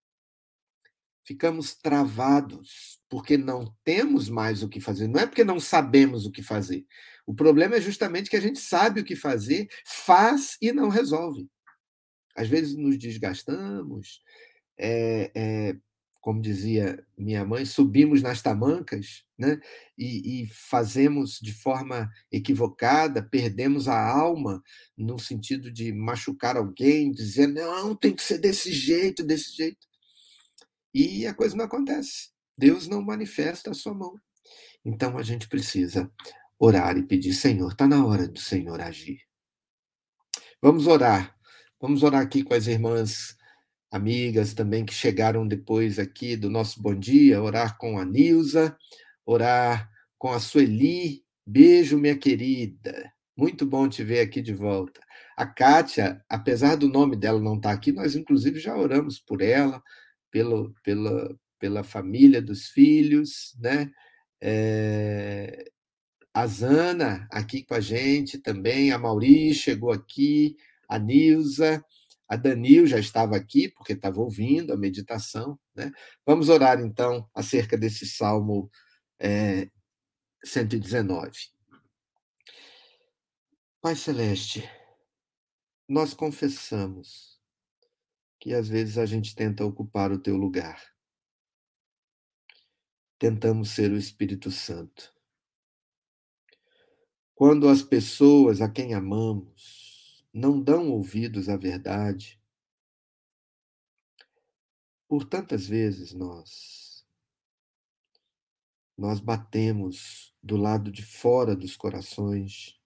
Ficamos 1.24 1.74
travados, 1.74 3.00
porque 3.08 3.36
não 3.36 3.74
temos 3.84 4.28
mais 4.28 4.62
o 4.62 4.68
que 4.68 4.80
fazer. 4.80 5.08
Não 5.08 5.20
é 5.20 5.26
porque 5.26 5.44
não 5.44 5.58
sabemos 5.58 6.24
o 6.24 6.30
que 6.30 6.42
fazer. 6.42 6.86
O 7.26 7.34
problema 7.34 7.74
é 7.74 7.80
justamente 7.80 8.30
que 8.30 8.36
a 8.36 8.40
gente 8.40 8.60
sabe 8.60 9.00
o 9.00 9.04
que 9.04 9.16
fazer, 9.16 9.68
faz 9.84 10.56
e 10.62 10.72
não 10.72 10.88
resolve. 10.88 11.48
Às 12.36 12.48
vezes 12.48 12.76
nos 12.76 12.96
desgastamos, 12.96 14.22
é, 14.78 15.32
é, 15.34 15.76
como 16.20 16.40
dizia 16.40 17.04
minha 17.16 17.44
mãe, 17.44 17.64
subimos 17.64 18.22
nas 18.22 18.42
tamancas 18.42 19.24
né? 19.38 19.60
e, 19.96 20.42
e 20.42 20.46
fazemos 20.48 21.38
de 21.40 21.52
forma 21.52 22.10
equivocada, 22.30 23.22
perdemos 23.22 23.88
a 23.88 23.98
alma 23.98 24.62
no 24.96 25.18
sentido 25.18 25.70
de 25.70 25.92
machucar 25.92 26.56
alguém, 26.56 27.10
dizer, 27.10 27.46
não, 27.46 27.94
tem 27.94 28.14
que 28.14 28.22
ser 28.22 28.38
desse 28.38 28.72
jeito, 28.72 29.24
desse 29.24 29.56
jeito. 29.56 29.86
E 30.92 31.26
a 31.26 31.34
coisa 31.34 31.56
não 31.56 31.64
acontece. 31.64 32.30
Deus 32.56 32.88
não 32.88 33.02
manifesta 33.02 33.70
a 33.70 33.74
sua 33.74 33.94
mão. 33.94 34.14
Então 34.84 35.18
a 35.18 35.22
gente 35.22 35.48
precisa 35.48 36.10
orar 36.58 36.96
e 36.96 37.02
pedir, 37.02 37.34
Senhor, 37.34 37.72
está 37.72 37.86
na 37.86 38.04
hora 38.04 38.26
do 38.26 38.38
Senhor 38.38 38.80
agir. 38.80 39.20
Vamos 40.60 40.86
orar. 40.86 41.36
Vamos 41.80 42.02
orar 42.02 42.22
aqui 42.22 42.42
com 42.42 42.54
as 42.54 42.66
irmãs 42.66 43.36
amigas 43.90 44.54
também 44.54 44.84
que 44.84 44.94
chegaram 44.94 45.46
depois 45.46 45.98
aqui 45.98 46.36
do 46.36 46.50
nosso 46.50 46.82
bom 46.82 46.94
dia, 46.94 47.42
orar 47.42 47.76
com 47.78 47.98
a 47.98 48.04
Nilza, 48.04 48.76
orar 49.24 49.90
com 50.18 50.32
a 50.32 50.40
Sueli. 50.40 51.24
Beijo, 51.46 51.98
minha 51.98 52.16
querida. 52.16 53.12
Muito 53.36 53.66
bom 53.66 53.88
te 53.88 54.02
ver 54.02 54.20
aqui 54.20 54.40
de 54.40 54.52
volta. 54.52 55.00
A 55.36 55.46
Kátia, 55.46 56.24
apesar 56.28 56.76
do 56.76 56.88
nome 56.88 57.14
dela 57.16 57.40
não 57.40 57.56
estar 57.56 57.68
tá 57.70 57.74
aqui, 57.74 57.92
nós 57.92 58.16
inclusive 58.16 58.58
já 58.58 58.74
oramos 58.76 59.20
por 59.20 59.42
ela, 59.42 59.82
pelo, 60.30 60.74
pela, 60.82 61.38
pela 61.58 61.84
família 61.84 62.40
dos 62.40 62.68
filhos, 62.68 63.54
né? 63.60 63.90
É... 64.40 65.70
A 66.36 66.46
Zana 66.46 67.26
aqui 67.30 67.64
com 67.64 67.72
a 67.72 67.80
gente 67.80 68.38
também, 68.38 68.92
a 68.92 68.98
Mauri 68.98 69.54
chegou 69.54 69.90
aqui, 69.90 70.54
a 70.86 70.98
Nilza, 70.98 71.82
a 72.28 72.36
Danil 72.36 72.86
já 72.86 72.98
estava 72.98 73.34
aqui, 73.34 73.70
porque 73.70 73.94
estava 73.94 74.20
ouvindo 74.20 74.70
a 74.70 74.76
meditação. 74.76 75.58
Né? 75.74 75.90
Vamos 76.26 76.50
orar, 76.50 76.78
então, 76.78 77.26
acerca 77.34 77.78
desse 77.78 78.04
Salmo 78.04 78.70
é, 79.18 79.70
119. 80.44 81.32
Pai 83.80 83.96
Celeste, 83.96 84.62
nós 85.88 86.12
confessamos 86.12 87.40
que 88.38 88.52
às 88.52 88.68
vezes 88.68 88.98
a 88.98 89.06
gente 89.06 89.34
tenta 89.34 89.64
ocupar 89.64 90.12
o 90.12 90.18
teu 90.18 90.36
lugar. 90.36 90.84
Tentamos 93.18 93.70
ser 93.70 93.90
o 93.90 93.96
Espírito 93.96 94.50
Santo. 94.50 95.15
Quando 97.36 97.68
as 97.68 97.82
pessoas 97.82 98.62
a 98.62 98.68
quem 98.68 98.94
amamos 98.94 100.24
não 100.32 100.58
dão 100.58 100.90
ouvidos 100.90 101.50
à 101.50 101.56
verdade. 101.58 102.40
Por 105.06 105.22
tantas 105.22 105.66
vezes 105.66 106.14
nós 106.14 107.04
nós 108.96 109.20
batemos 109.20 110.34
do 110.42 110.56
lado 110.56 110.90
de 110.90 111.04
fora 111.04 111.54
dos 111.54 111.76
corações, 111.76 112.80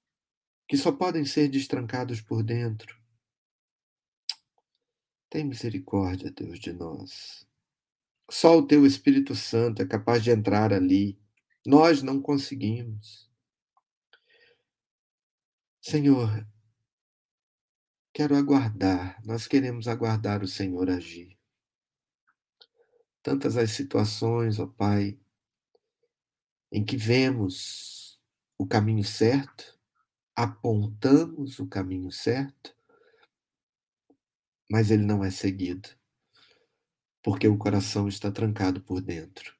que 0.66 0.76
só 0.76 0.90
podem 0.90 1.24
ser 1.24 1.48
destrancados 1.48 2.20
por 2.20 2.42
dentro. 2.42 3.00
Tem 5.30 5.44
misericórdia, 5.44 6.32
Deus, 6.32 6.58
de 6.58 6.72
nós. 6.72 7.46
Só 8.28 8.58
o 8.58 8.66
teu 8.66 8.84
Espírito 8.84 9.36
Santo 9.36 9.80
é 9.80 9.86
capaz 9.86 10.24
de 10.24 10.32
entrar 10.32 10.72
ali. 10.72 11.16
Nós 11.64 12.02
não 12.02 12.20
conseguimos. 12.20 13.29
Senhor, 15.80 16.46
Quero 18.12 18.36
aguardar, 18.36 19.18
nós 19.24 19.46
queremos 19.46 19.86
aguardar 19.86 20.42
o 20.42 20.48
Senhor 20.48 20.90
agir. 20.90 21.38
Tantas 23.22 23.56
as 23.56 23.70
situações, 23.70 24.58
ó 24.58 24.66
Pai, 24.66 25.18
em 26.72 26.84
que 26.84 26.96
vemos 26.96 28.20
o 28.58 28.66
caminho 28.66 29.04
certo, 29.04 29.78
apontamos 30.34 31.60
o 31.60 31.68
caminho 31.68 32.10
certo, 32.10 32.76
mas 34.68 34.90
ele 34.90 35.04
não 35.04 35.22
é 35.22 35.30
seguido, 35.30 35.88
porque 37.22 37.46
o 37.46 37.56
coração 37.56 38.08
está 38.08 38.30
trancado 38.30 38.82
por 38.82 39.00
dentro. 39.00 39.59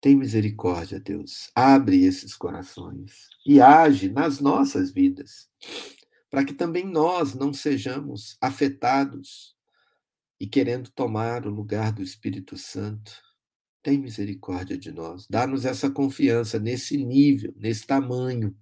Tem 0.00 0.16
misericórdia, 0.16 1.00
Deus. 1.00 1.50
Abre 1.54 2.04
esses 2.04 2.34
corações 2.34 3.28
e 3.44 3.60
age 3.60 4.08
nas 4.08 4.38
nossas 4.40 4.92
vidas 4.92 5.48
para 6.30 6.44
que 6.44 6.52
também 6.52 6.84
nós 6.84 7.34
não 7.34 7.52
sejamos 7.52 8.36
afetados 8.40 9.56
e 10.38 10.46
querendo 10.46 10.90
tomar 10.90 11.46
o 11.46 11.50
lugar 11.50 11.92
do 11.92 12.02
Espírito 12.02 12.56
Santo. 12.56 13.12
Tem 13.82 13.98
misericórdia 13.98 14.76
de 14.76 14.92
nós. 14.92 15.26
Dá-nos 15.28 15.64
essa 15.64 15.90
confiança 15.90 16.58
nesse 16.58 16.96
nível, 16.96 17.54
nesse 17.56 17.86
tamanho, 17.86 18.56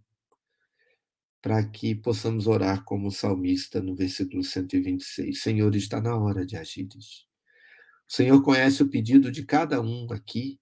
para 1.43 1.65
que 1.65 1.95
possamos 1.95 2.47
orar 2.47 2.85
como 2.85 3.09
o 3.09 3.13
salmista 3.13 3.83
no 3.83 3.95
versículo 3.95 4.43
126. 4.43 5.41
Senhor, 5.41 5.75
está 5.75 6.01
na 6.01 6.17
hora 6.17 6.47
de 6.47 6.57
agir. 6.57 6.87
O 6.89 8.13
Senhor 8.13 8.41
conhece 8.43 8.83
o 8.83 8.89
pedido 8.89 9.31
de 9.31 9.45
cada 9.45 9.81
um 9.81 10.07
aqui 10.13 10.61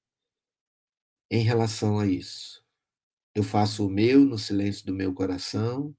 em 1.35 1.43
relação 1.43 1.99
a 1.99 2.07
isso. 2.07 2.65
Eu 3.35 3.43
faço 3.43 3.85
o 3.85 3.91
meu 3.91 4.25
no 4.25 4.39
silêncio 4.39 4.87
do 4.87 4.95
meu 4.95 5.13
coração, 5.13 5.93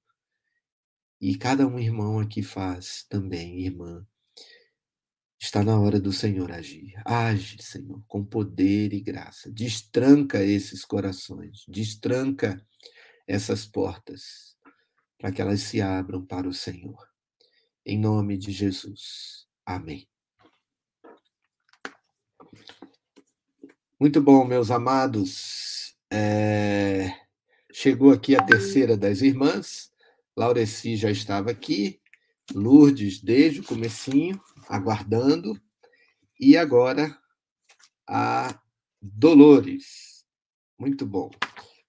e 1.20 1.38
cada 1.38 1.68
um 1.68 1.78
irmão 1.78 2.20
aqui 2.20 2.42
faz 2.42 3.06
também, 3.10 3.60
irmã. 3.60 4.08
Está 5.38 5.62
na 5.62 5.78
hora 5.78 6.00
do 6.00 6.14
Senhor 6.14 6.50
agir. 6.54 6.94
Age, 7.04 7.62
Senhor, 7.62 8.02
com 8.08 8.24
poder 8.24 8.94
e 8.94 9.02
graça. 9.02 9.52
Destranca 9.52 10.42
esses 10.42 10.86
corações, 10.86 11.66
destranca 11.68 12.66
essas 13.28 13.66
portas, 13.66 14.56
para 15.18 15.34
que 15.34 15.42
elas 15.42 15.60
se 15.60 15.82
abram 15.82 16.26
para 16.26 16.48
o 16.48 16.54
Senhor. 16.54 17.06
Em 17.86 18.00
nome 18.00 18.38
de 18.38 18.54
Jesus. 18.54 19.48
Amém. 19.66 20.08
Muito 23.98 24.22
bom, 24.22 24.44
meus 24.44 24.72
amados. 24.72 25.96
É... 26.12 27.14
Chegou 27.72 28.12
aqui 28.12 28.36
a 28.36 28.44
terceira 28.44 28.98
das 28.98 29.22
irmãs. 29.22 29.90
Laureci 30.36 30.98
já 30.98 31.10
estava 31.10 31.52
aqui, 31.52 32.02
Lourdes 32.54 33.22
desde 33.22 33.62
o 33.62 33.64
comecinho, 33.64 34.38
aguardando, 34.68 35.58
e 36.38 36.58
agora 36.58 37.18
a 38.06 38.60
Dolores. 39.02 40.26
Muito 40.78 41.06
bom. 41.06 41.32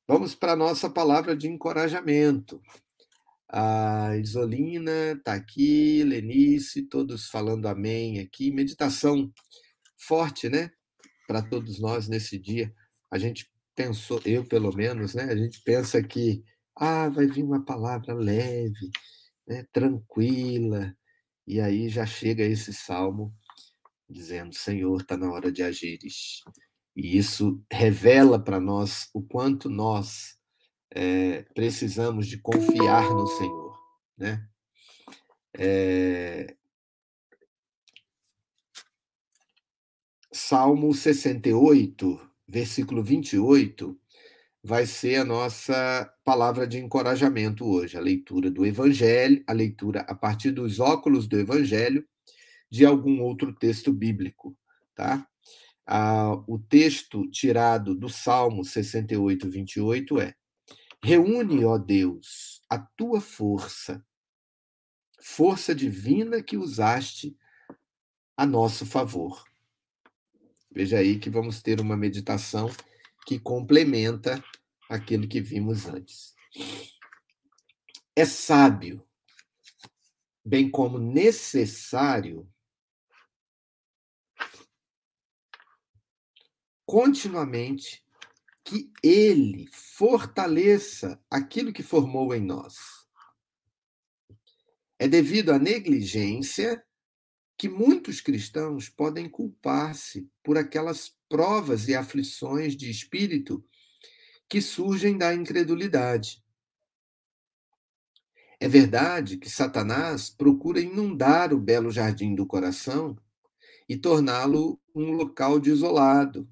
Vamos 0.07 0.33
para 0.33 0.53
a 0.53 0.57
nossa 0.57 0.89
palavra 0.89 1.37
de 1.37 1.49
encorajamento. 1.49 2.63
A 3.49 4.17
Isolina 4.17 5.13
está 5.19 5.35
aqui, 5.35 6.05
Lenice, 6.05 6.83
todos 6.83 7.27
falando 7.29 7.67
amém 7.67 8.21
aqui. 8.21 8.53
Meditação 8.53 9.33
forte, 9.97 10.49
né? 10.49 10.71
Para 11.27 11.43
todos 11.43 11.81
nós 11.81 12.09
nesse 12.09 12.39
dia. 12.39 12.73
A 13.11 13.19
gente 13.19 13.51
pensou, 13.75 14.21
eu 14.25 14.45
pelo 14.45 14.75
menos, 14.75 15.15
né? 15.15 15.25
A 15.25 15.37
gente 15.37 15.61
pensa 15.63 16.03
que 16.03 16.43
ah, 16.75 17.09
vai 17.09 17.27
vir 17.27 17.43
uma 17.43 17.65
palavra 17.65 18.15
leve, 18.15 18.91
né, 19.47 19.67
tranquila, 19.73 20.95
e 21.47 21.61
aí 21.61 21.89
já 21.89 22.05
chega 22.05 22.45
esse 22.45 22.73
salmo 22.73 23.33
dizendo: 24.09 24.55
Senhor, 24.55 25.01
está 25.01 25.17
na 25.17 25.31
hora 25.31 25.51
de 25.51 25.63
agires. 25.63 26.43
E 26.95 27.17
isso 27.17 27.63
revela 27.71 28.43
para 28.43 28.59
nós 28.59 29.09
o 29.15 29.23
quanto 29.23 29.69
nós 29.69 30.37
é, 30.91 31.43
precisamos 31.55 32.27
de 32.27 32.39
confiar 32.39 33.11
no 33.11 33.27
Senhor. 33.27 33.79
Né? 34.17 34.49
É... 35.55 36.57
Salmo 40.49 40.95
68, 40.95 42.21
versículo 42.47 43.03
28, 43.03 43.99
vai 44.63 44.87
ser 44.87 45.17
a 45.17 45.25
nossa 45.25 46.09
palavra 46.25 46.69
de 46.69 46.79
encorajamento 46.79 47.67
hoje, 47.67 47.97
a 47.97 48.01
leitura 48.01 48.49
do 48.49 48.65
Evangelho, 48.65 49.43
a 49.45 49.53
leitura 49.53 50.03
a 50.03 50.15
partir 50.15 50.53
dos 50.53 50.79
óculos 50.79 51.27
do 51.27 51.37
Evangelho 51.37 52.07
de 52.71 52.87
algum 52.87 53.23
outro 53.23 53.53
texto 53.53 53.93
bíblico, 53.93 54.57
tá? 54.95 55.27
Ah, 55.85 56.41
o 56.47 56.61
texto 56.61 57.29
tirado 57.29 57.93
do 57.93 58.09
Salmo 58.09 58.65
68, 58.65 59.51
28 59.51 60.21
é: 60.21 60.37
Reúne, 61.03 61.65
ó 61.65 61.77
Deus, 61.77 62.63
a 62.71 62.79
tua 62.79 63.21
força, 63.21 64.01
força 65.21 65.75
divina 65.75 66.41
que 66.41 66.57
usaste 66.57 67.37
a 68.37 68.47
nosso 68.47 68.87
favor. 68.87 69.45
Veja 70.77 70.99
aí 70.99 71.19
que 71.19 71.31
vamos 71.31 71.63
ter 71.63 71.81
uma 71.81 71.97
meditação 71.97 72.71
que 73.25 73.39
complementa 73.39 74.45
aquilo 74.91 75.27
que 75.27 75.41
vimos 75.41 75.87
antes. 75.87 76.35
É 78.15 78.27
sábio, 78.27 79.03
bem 80.45 80.71
como 80.71 80.99
necessário, 80.99 82.47
continuamente 86.85 88.05
que 88.63 88.93
ele 89.03 89.69
fortaleça 89.73 91.19
aquilo 91.31 91.73
que 91.73 91.83
formou 91.83 92.35
em 92.35 92.43
nós. 92.43 93.09
É 94.99 95.09
devido 95.09 95.53
à 95.53 95.59
negligência 95.59 96.86
que 97.57 97.69
muitos 97.69 98.21
cristãos 98.21 98.89
podem 98.89 99.29
culpar-se 99.29 100.31
por 100.43 100.59
aquelas 100.59 101.15
provas 101.29 101.89
e 101.89 101.95
aflições 101.95 102.77
de 102.77 102.91
espírito 102.91 103.65
que 104.49 104.61
surgem 104.61 105.17
da 105.17 105.35
incredulidade. 105.35 106.45
É 108.61 108.69
verdade 108.69 109.37
que 109.37 109.51
Satanás 109.51 110.31
procura 110.31 110.81
inundar 110.81 111.53
o 111.53 111.59
belo 111.59 111.91
jardim 111.91 112.35
do 112.35 112.47
coração 112.47 113.17
e 113.89 113.97
torná-lo 113.97 114.81
um 114.95 115.13
local 115.13 115.61
desolado, 115.61 116.49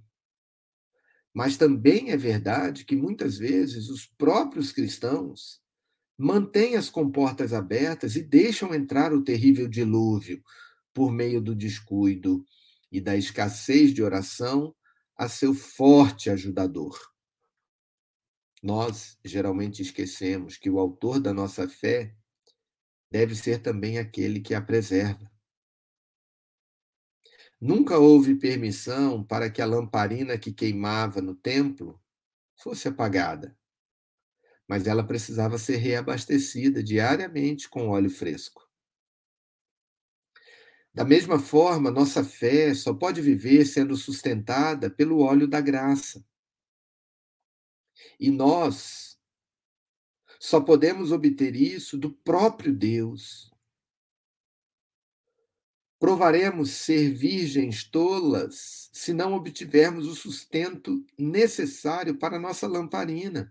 mas 1.32 1.56
também 1.56 2.10
é 2.10 2.16
verdade 2.16 2.84
que 2.84 2.94
muitas 2.94 3.38
vezes 3.38 3.88
os 3.88 4.06
próprios 4.06 4.70
cristãos 4.70 5.60
mantêm 6.16 6.76
as 6.76 6.88
comportas 6.88 7.52
abertas 7.52 8.14
e 8.14 8.22
deixam 8.22 8.72
entrar 8.72 9.12
o 9.12 9.24
terrível 9.24 9.66
dilúvio 9.66 10.42
por 10.94 11.12
meio 11.12 11.40
do 11.40 11.54
descuido 11.54 12.46
e 12.90 13.00
da 13.00 13.16
escassez 13.16 13.92
de 13.92 14.02
oração 14.02 14.74
a 15.16 15.28
seu 15.28 15.52
forte 15.52 16.30
ajudador. 16.30 16.98
Nós 18.62 19.18
geralmente 19.22 19.82
esquecemos 19.82 20.56
que 20.56 20.70
o 20.70 20.78
autor 20.78 21.20
da 21.20 21.34
nossa 21.34 21.68
fé 21.68 22.14
deve 23.10 23.34
ser 23.34 23.60
também 23.60 23.98
aquele 23.98 24.40
que 24.40 24.54
a 24.54 24.62
preserva. 24.62 25.30
Nunca 27.60 27.98
houve 27.98 28.34
permissão 28.34 29.22
para 29.22 29.50
que 29.50 29.60
a 29.60 29.66
lamparina 29.66 30.38
que 30.38 30.52
queimava 30.52 31.20
no 31.20 31.34
templo 31.34 32.00
fosse 32.56 32.88
apagada, 32.88 33.56
mas 34.68 34.86
ela 34.86 35.06
precisava 35.06 35.58
ser 35.58 35.76
reabastecida 35.76 36.82
diariamente 36.82 37.68
com 37.68 37.88
óleo 37.88 38.10
fresco. 38.10 38.63
Da 40.94 41.04
mesma 41.04 41.38
forma, 41.38 41.90
nossa 41.90 42.22
fé 42.22 42.72
só 42.72 42.94
pode 42.94 43.20
viver 43.20 43.66
sendo 43.66 43.96
sustentada 43.96 44.88
pelo 44.88 45.20
óleo 45.20 45.48
da 45.48 45.60
graça. 45.60 46.24
E 48.18 48.30
nós 48.30 49.18
só 50.38 50.60
podemos 50.60 51.10
obter 51.10 51.56
isso 51.56 51.98
do 51.98 52.12
próprio 52.12 52.72
Deus, 52.72 53.52
Provaremos 56.04 56.72
ser 56.72 57.14
virgens 57.14 57.82
tolas 57.82 58.90
se 58.92 59.14
não 59.14 59.32
obtivermos 59.32 60.06
o 60.06 60.14
sustento 60.14 61.02
necessário 61.18 62.18
para 62.18 62.36
a 62.36 62.38
nossa 62.38 62.68
lamparina. 62.68 63.50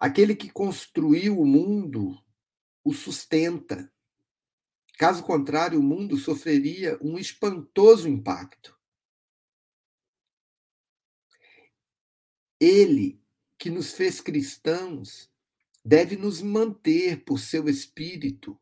Aquele 0.00 0.34
que 0.34 0.48
construiu 0.48 1.38
o 1.38 1.44
mundo 1.44 2.18
o 2.82 2.94
sustenta. 2.94 3.92
Caso 5.00 5.22
contrário, 5.22 5.80
o 5.80 5.82
mundo 5.82 6.14
sofreria 6.18 6.98
um 7.00 7.18
espantoso 7.18 8.06
impacto. 8.06 8.78
Ele 12.60 13.18
que 13.56 13.70
nos 13.70 13.94
fez 13.94 14.20
cristãos 14.20 15.32
deve 15.82 16.16
nos 16.16 16.42
manter 16.42 17.24
por 17.24 17.38
seu 17.38 17.66
espírito 17.66 18.60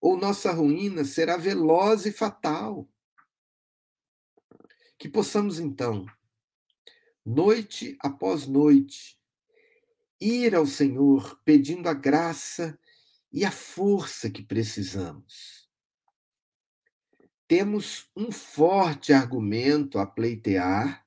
ou 0.00 0.16
nossa 0.16 0.52
ruína 0.52 1.04
será 1.04 1.36
veloz 1.36 2.06
e 2.06 2.12
fatal. 2.12 2.88
Que 4.96 5.08
possamos, 5.08 5.58
então, 5.58 6.06
noite 7.26 7.96
após 7.98 8.46
noite, 8.46 9.20
ir 10.20 10.54
ao 10.54 10.66
Senhor 10.66 11.36
pedindo 11.44 11.88
a 11.88 11.94
graça 11.94 12.78
e 13.32 13.44
a 13.44 13.50
força 13.50 14.30
que 14.30 14.40
precisamos. 14.40 15.63
Temos 17.46 18.10
um 18.16 18.32
forte 18.32 19.12
argumento 19.12 19.98
a 19.98 20.06
pleitear, 20.06 21.06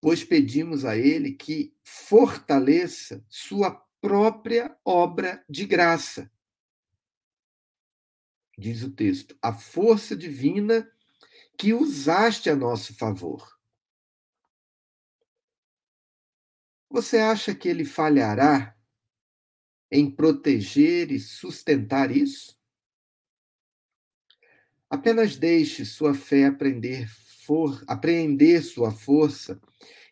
pois 0.00 0.24
pedimos 0.24 0.84
a 0.84 0.96
Ele 0.96 1.32
que 1.32 1.74
fortaleça 1.84 3.24
sua 3.28 3.70
própria 4.00 4.76
obra 4.84 5.44
de 5.48 5.64
graça 5.64 6.30
diz 8.62 8.82
o 8.82 8.90
texto, 8.90 9.36
a 9.42 9.52
força 9.52 10.16
divina 10.16 10.90
que 11.58 11.74
usaste 11.74 12.48
a 12.48 12.56
nosso 12.56 12.94
favor. 12.94 13.58
Você 16.88 17.18
acha 17.18 17.54
que 17.54 17.68
ele 17.68 17.84
falhará 17.84 18.76
em 19.90 20.10
proteger 20.10 21.10
e 21.10 21.18
sustentar 21.18 22.10
isso? 22.10 22.58
Apenas 24.92 25.38
deixe 25.38 25.86
sua 25.86 26.12
fé 26.12 26.44
aprender 26.44 27.08
for, 27.46 27.82
apreender 27.86 28.62
sua 28.62 28.90
força 28.90 29.58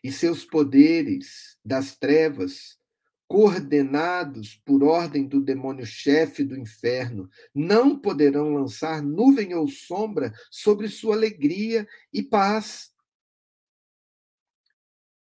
e 0.03 0.11
seus 0.11 0.43
poderes 0.43 1.55
das 1.63 1.95
trevas 1.95 2.79
coordenados 3.27 4.55
por 4.65 4.81
ordem 4.81 5.27
do 5.27 5.39
demônio-chefe 5.39 6.43
do 6.43 6.57
inferno, 6.57 7.29
não 7.53 7.95
poderão 7.95 8.55
lançar 8.55 9.03
nuvem 9.03 9.53
ou 9.53 9.67
sombra 9.67 10.33
sobre 10.49 10.89
sua 10.89 11.13
alegria 11.13 11.87
e 12.11 12.23
paz. 12.23 12.91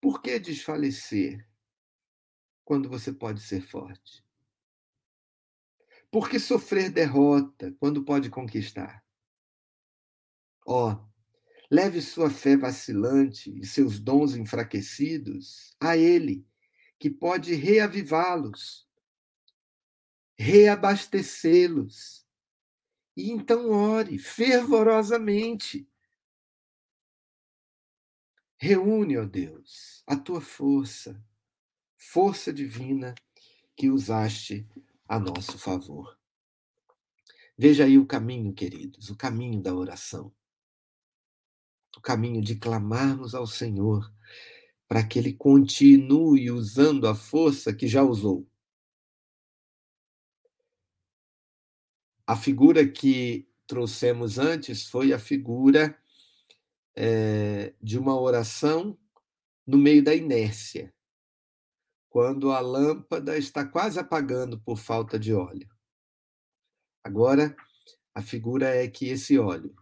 Por 0.00 0.20
que 0.20 0.36
desfalecer 0.40 1.46
quando 2.64 2.88
você 2.88 3.12
pode 3.12 3.40
ser 3.40 3.60
forte? 3.60 4.24
Por 6.10 6.28
que 6.28 6.40
sofrer 6.40 6.90
derrota 6.90 7.72
quando 7.78 8.04
pode 8.04 8.28
conquistar? 8.28 9.03
Ó, 10.64 10.92
oh, 10.92 11.14
leve 11.70 12.00
sua 12.00 12.30
fé 12.30 12.56
vacilante 12.56 13.50
e 13.58 13.66
seus 13.66 13.98
dons 13.98 14.34
enfraquecidos 14.34 15.76
a 15.78 15.96
Ele 15.96 16.46
que 16.98 17.10
pode 17.10 17.54
reavivá-los, 17.54 18.88
reabastecê-los. 20.38 22.24
E 23.16 23.30
então 23.30 23.70
ore 23.70 24.18
fervorosamente. 24.18 25.88
Reúne, 28.56 29.18
ó 29.18 29.24
Deus, 29.24 30.02
a 30.06 30.16
tua 30.16 30.40
força, 30.40 31.22
força 31.98 32.52
divina 32.52 33.14
que 33.76 33.90
usaste 33.90 34.66
a 35.06 35.18
nosso 35.18 35.58
favor. 35.58 36.18
Veja 37.56 37.84
aí 37.84 37.98
o 37.98 38.06
caminho, 38.06 38.54
queridos, 38.54 39.10
o 39.10 39.16
caminho 39.16 39.60
da 39.60 39.74
oração. 39.74 40.32
O 41.96 42.00
caminho 42.00 42.42
de 42.42 42.56
clamarmos 42.56 43.34
ao 43.34 43.46
Senhor 43.46 44.12
para 44.88 45.06
que 45.06 45.18
ele 45.18 45.32
continue 45.32 46.50
usando 46.50 47.06
a 47.06 47.14
força 47.14 47.74
que 47.74 47.88
já 47.88 48.02
usou. 48.02 48.46
A 52.26 52.36
figura 52.36 52.86
que 52.86 53.48
trouxemos 53.66 54.38
antes 54.38 54.86
foi 54.86 55.12
a 55.12 55.18
figura 55.18 55.98
é, 56.94 57.74
de 57.82 57.98
uma 57.98 58.18
oração 58.18 58.96
no 59.66 59.78
meio 59.78 60.02
da 60.02 60.14
inércia, 60.14 60.94
quando 62.08 62.52
a 62.52 62.60
lâmpada 62.60 63.36
está 63.36 63.66
quase 63.66 63.98
apagando 63.98 64.60
por 64.60 64.76
falta 64.76 65.18
de 65.18 65.34
óleo. 65.34 65.68
Agora, 67.02 67.56
a 68.14 68.22
figura 68.22 68.68
é 68.68 68.86
que 68.88 69.08
esse 69.08 69.38
óleo 69.38 69.74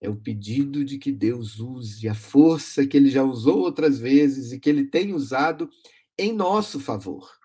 é 0.00 0.08
o 0.08 0.16
pedido 0.16 0.84
de 0.84 0.98
que 0.98 1.10
Deus 1.10 1.58
use 1.58 2.08
a 2.08 2.14
força 2.14 2.86
que 2.86 2.96
ele 2.96 3.10
já 3.10 3.22
usou 3.22 3.58
outras 3.58 3.98
vezes 3.98 4.52
e 4.52 4.60
que 4.60 4.68
ele 4.68 4.84
tem 4.84 5.12
usado 5.12 5.68
em 6.16 6.32
nosso 6.32 6.78
favor. 6.78 7.36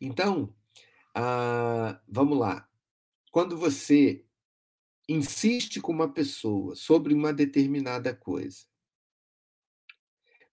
Então, 0.00 0.54
ah, 1.14 2.00
vamos 2.08 2.38
lá. 2.38 2.68
Quando 3.30 3.56
você 3.56 4.24
insiste 5.08 5.80
com 5.80 5.92
uma 5.92 6.12
pessoa 6.12 6.74
sobre 6.74 7.14
uma 7.14 7.32
determinada 7.32 8.14
coisa, 8.14 8.64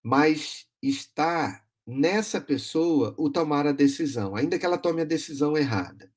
mas 0.02 0.66
está 0.82 1.64
nessa 1.86 2.40
pessoa 2.40 3.14
o 3.18 3.30
tomar 3.30 3.66
a 3.66 3.72
decisão, 3.72 4.36
ainda 4.36 4.58
que 4.58 4.66
ela 4.66 4.78
tome 4.78 5.02
a 5.02 5.06
decisão 5.06 5.56
errada. 5.56 6.12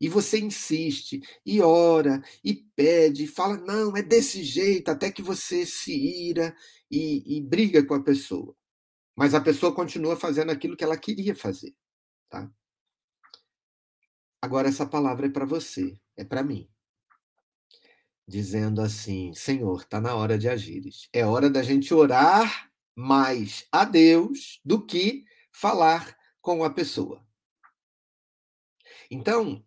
E 0.00 0.08
você 0.08 0.38
insiste, 0.38 1.22
e 1.44 1.60
ora, 1.60 2.22
e 2.42 2.54
pede, 2.54 3.24
e 3.24 3.28
fala, 3.28 3.56
não, 3.56 3.96
é 3.96 4.02
desse 4.02 4.42
jeito, 4.42 4.90
até 4.90 5.10
que 5.10 5.22
você 5.22 5.64
se 5.64 5.92
ira 5.92 6.54
e, 6.90 7.36
e 7.36 7.40
briga 7.40 7.84
com 7.84 7.94
a 7.94 8.02
pessoa. 8.02 8.54
Mas 9.16 9.34
a 9.34 9.40
pessoa 9.40 9.74
continua 9.74 10.16
fazendo 10.16 10.50
aquilo 10.50 10.76
que 10.76 10.84
ela 10.84 10.96
queria 10.96 11.34
fazer. 11.34 11.74
Tá? 12.28 12.50
Agora, 14.42 14.68
essa 14.68 14.84
palavra 14.84 15.26
é 15.26 15.30
para 15.30 15.46
você, 15.46 15.98
é 16.16 16.24
para 16.24 16.42
mim. 16.42 16.68
Dizendo 18.26 18.80
assim: 18.80 19.32
Senhor, 19.34 19.82
está 19.82 20.00
na 20.00 20.14
hora 20.14 20.36
de 20.36 20.48
agires. 20.48 21.08
É 21.12 21.24
hora 21.24 21.48
da 21.48 21.62
gente 21.62 21.94
orar 21.94 22.70
mais 22.94 23.66
a 23.70 23.84
Deus 23.84 24.60
do 24.64 24.84
que 24.84 25.24
falar 25.52 26.16
com 26.40 26.64
a 26.64 26.70
pessoa. 26.70 27.24
Então, 29.10 29.64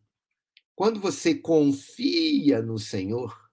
quando 0.78 1.00
você 1.00 1.34
confia 1.34 2.62
no 2.62 2.78
Senhor, 2.78 3.50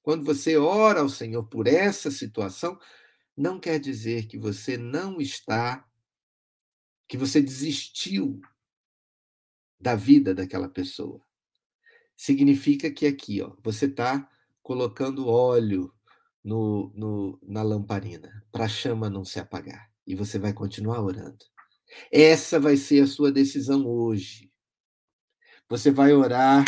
quando 0.00 0.24
você 0.24 0.56
ora 0.56 1.00
ao 1.00 1.08
Senhor 1.10 1.44
por 1.44 1.66
essa 1.66 2.10
situação, 2.10 2.80
não 3.36 3.60
quer 3.60 3.78
dizer 3.78 4.26
que 4.26 4.38
você 4.38 4.78
não 4.78 5.20
está, 5.20 5.86
que 7.06 7.18
você 7.18 7.42
desistiu 7.42 8.40
da 9.78 9.94
vida 9.94 10.34
daquela 10.34 10.66
pessoa. 10.66 11.20
Significa 12.16 12.90
que 12.90 13.06
aqui, 13.06 13.42
ó, 13.42 13.54
você 13.62 13.84
está 13.84 14.26
colocando 14.62 15.28
óleo 15.28 15.92
no, 16.42 16.90
no, 16.94 17.38
na 17.42 17.62
lamparina 17.62 18.42
para 18.50 18.64
a 18.64 18.68
chama 18.68 19.10
não 19.10 19.26
se 19.26 19.38
apagar. 19.38 19.92
E 20.06 20.14
você 20.14 20.38
vai 20.38 20.54
continuar 20.54 21.02
orando. 21.02 21.44
Essa 22.10 22.58
vai 22.58 22.78
ser 22.78 23.02
a 23.02 23.06
sua 23.06 23.30
decisão 23.30 23.86
hoje. 23.86 24.53
Você 25.74 25.90
vai 25.90 26.12
orar 26.12 26.64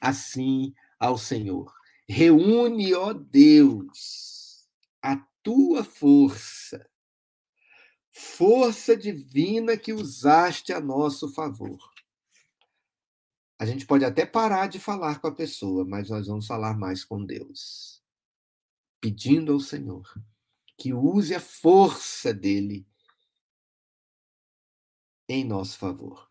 assim 0.00 0.74
ao 0.98 1.16
Senhor. 1.16 1.72
Reúne, 2.08 2.92
ó 2.92 3.12
Deus, 3.12 4.68
a 5.00 5.16
tua 5.44 5.84
força, 5.84 6.90
força 8.10 8.96
divina 8.96 9.76
que 9.76 9.92
usaste 9.92 10.72
a 10.72 10.80
nosso 10.80 11.32
favor. 11.32 11.78
A 13.60 13.64
gente 13.64 13.86
pode 13.86 14.04
até 14.04 14.26
parar 14.26 14.66
de 14.66 14.80
falar 14.80 15.20
com 15.20 15.28
a 15.28 15.34
pessoa, 15.36 15.84
mas 15.84 16.10
nós 16.10 16.26
vamos 16.26 16.48
falar 16.48 16.76
mais 16.76 17.04
com 17.04 17.24
Deus. 17.24 18.02
Pedindo 19.00 19.52
ao 19.52 19.60
Senhor 19.60 20.12
que 20.76 20.92
use 20.92 21.32
a 21.32 21.40
força 21.40 22.34
dele 22.34 22.84
em 25.28 25.44
nosso 25.44 25.78
favor. 25.78 26.27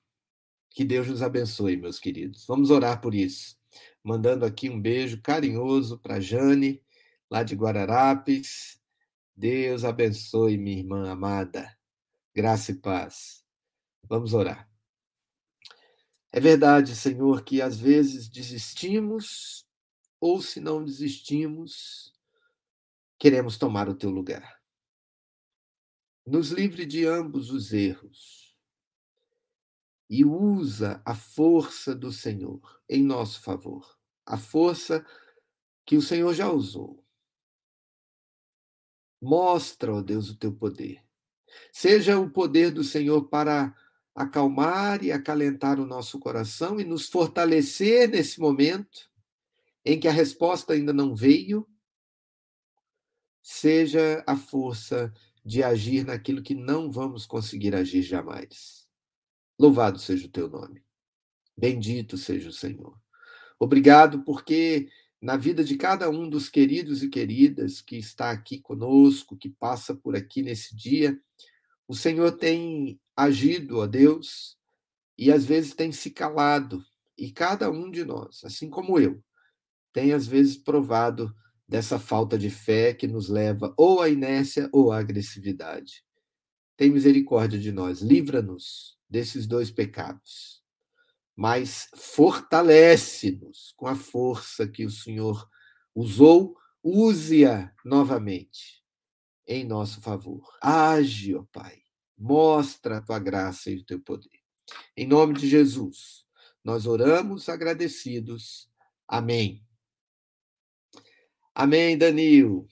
Que 0.78 0.86
Deus 0.86 1.08
nos 1.08 1.24
abençoe, 1.24 1.76
meus 1.76 1.98
queridos. 1.98 2.46
Vamos 2.46 2.70
orar 2.70 3.02
por 3.02 3.16
isso. 3.16 3.58
Mandando 4.04 4.46
aqui 4.46 4.70
um 4.70 4.80
beijo 4.80 5.20
carinhoso 5.24 5.98
para 5.98 6.20
Jane, 6.20 6.84
lá 7.32 7.42
de 7.42 7.56
Guararapes. 7.56 8.80
Deus 9.36 9.84
abençoe, 9.84 10.56
minha 10.56 10.78
irmã 10.78 11.10
amada. 11.10 11.76
Graça 12.32 12.74
e 12.74 12.76
paz. 12.76 13.44
Vamos 14.04 14.36
orar. 14.36 14.70
É 16.32 16.40
verdade, 16.40 16.96
Senhor, 16.96 17.44
que 17.44 17.60
às 17.60 17.80
vezes 17.80 18.30
desistimos, 18.30 19.68
ou 20.22 20.44
se 20.44 20.60
não 20.60 20.86
desistimos, 20.86 22.14
queremos 23.18 23.58
tomar 23.58 23.90
o 23.90 23.96
teu 23.96 24.12
lugar. 24.12 24.62
Nos 26.24 26.52
livre 26.52 26.86
de 26.86 27.04
ambos 27.04 27.50
os 27.50 27.74
erros 27.74 28.47
e 30.10 30.24
usa 30.24 31.02
a 31.06 31.14
força 31.14 31.94
do 31.94 32.12
Senhor 32.12 32.62
em 32.90 33.04
nosso 33.04 33.42
favor. 33.42 33.98
A 34.26 34.38
força 34.38 35.06
que 35.86 35.96
o 35.96 36.02
Senhor 36.02 36.34
já 36.34 36.50
usou. 36.50 37.04
Mostra, 39.22 39.94
ó 39.94 40.02
Deus, 40.02 40.30
o 40.30 40.38
teu 40.38 40.54
poder. 40.54 41.04
Seja 41.72 42.20
o 42.20 42.30
poder 42.30 42.72
do 42.72 42.84
Senhor 42.84 43.28
para 43.30 43.76
acalmar 44.14 45.04
e 45.04 45.12
acalentar 45.12 45.80
o 45.80 45.86
nosso 45.86 46.20
coração 46.20 46.80
e 46.80 46.84
nos 46.84 47.08
fortalecer 47.08 48.10
nesse 48.10 48.40
momento 48.40 49.10
em 49.86 50.00
que 50.00 50.08
a 50.08 50.12
resposta 50.12 50.74
ainda 50.74 50.92
não 50.92 51.16
veio. 51.16 51.68
Seja 53.42 54.24
a 54.28 54.36
força 54.36 55.14
de 55.44 55.64
agir 55.64 56.06
naquilo 56.06 56.44
que 56.44 56.54
não 56.54 56.92
vamos 56.92 57.26
conseguir 57.26 57.74
agir 57.74 58.02
jamais. 58.02 58.87
Louvado 59.60 60.00
seja 60.00 60.28
o 60.28 60.32
teu 60.32 60.48
nome. 60.48 60.84
Bendito 61.58 62.18
seja 62.18 62.50
o 62.50 62.54
Senhor. 62.54 62.96
Obrigado 63.60 64.24
porque 64.24 64.90
na 65.20 65.36
vida 65.36 65.64
de 65.64 65.76
cada 65.78 66.10
um 66.10 66.30
dos 66.30 66.48
queridos 66.48 67.02
e 67.02 67.10
queridas 67.10 67.82
que 67.82 67.98
está 67.98 68.30
aqui 68.30 68.60
conosco, 68.60 69.36
que 69.36 69.50
passa 69.50 69.96
por 69.96 70.16
aqui 70.16 70.44
nesse 70.44 70.76
dia, 70.76 71.20
o 71.88 71.96
Senhor 71.96 72.34
tem 72.34 73.00
agido, 73.16 73.80
ó 73.80 73.88
Deus, 73.88 74.58
e 75.18 75.32
às 75.32 75.46
vezes 75.46 75.74
tem 75.74 75.92
se 75.92 76.12
calado, 76.12 76.86
e 77.18 77.32
cada 77.32 77.72
um 77.72 77.90
de 77.90 78.06
nós, 78.06 78.44
assim 78.44 78.70
como 78.70 79.00
eu, 79.00 79.24
tem 79.92 80.14
às 80.14 80.28
vezes 80.28 80.56
provado 80.56 81.34
dessa 81.68 81.98
falta 81.98 82.38
de 82.38 82.52
fé 82.52 82.94
que 82.94 83.08
nos 83.08 83.28
leva 83.28 83.74
ou 83.76 84.00
à 84.02 84.10
inércia 84.10 84.70
ou 84.72 84.92
à 84.92 85.00
agressividade. 85.00 86.04
Tem 86.78 86.92
misericórdia 86.92 87.58
de 87.58 87.72
nós, 87.72 88.02
livra-nos 88.02 88.97
desses 89.10 89.48
dois 89.48 89.72
pecados, 89.72 90.64
mas 91.36 91.90
fortalece-nos 91.96 93.74
com 93.78 93.88
a 93.88 93.96
força 93.96 94.68
que 94.68 94.86
o 94.86 94.92
Senhor 94.92 95.48
usou, 95.94 96.56
use-a 96.84 97.74
novamente 97.86 98.84
em 99.48 99.64
nosso 99.64 100.02
favor. 100.02 100.58
Age, 100.62 101.36
ó 101.36 101.44
Pai, 101.52 101.82
mostra 102.18 102.98
a 102.98 103.02
tua 103.02 103.20
graça 103.20 103.72
e 103.72 103.78
o 103.78 103.86
teu 103.86 104.00
poder. 104.00 104.42
Em 104.96 105.08
nome 105.08 105.34
de 105.34 105.48
Jesus, 105.48 106.26
nós 106.64 106.86
oramos 106.86 107.48
agradecidos. 107.48 108.70
Amém. 109.08 109.66
Amém, 111.56 111.98
Danil. 111.98 112.68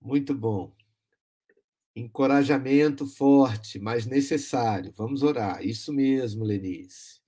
Muito 0.00 0.34
bom. 0.34 0.75
Encorajamento 1.96 3.06
forte, 3.06 3.78
mas 3.78 4.04
necessário. 4.04 4.92
Vamos 4.94 5.22
orar. 5.22 5.64
Isso 5.66 5.92
mesmo, 5.92 6.44
Lenice. 6.44 7.22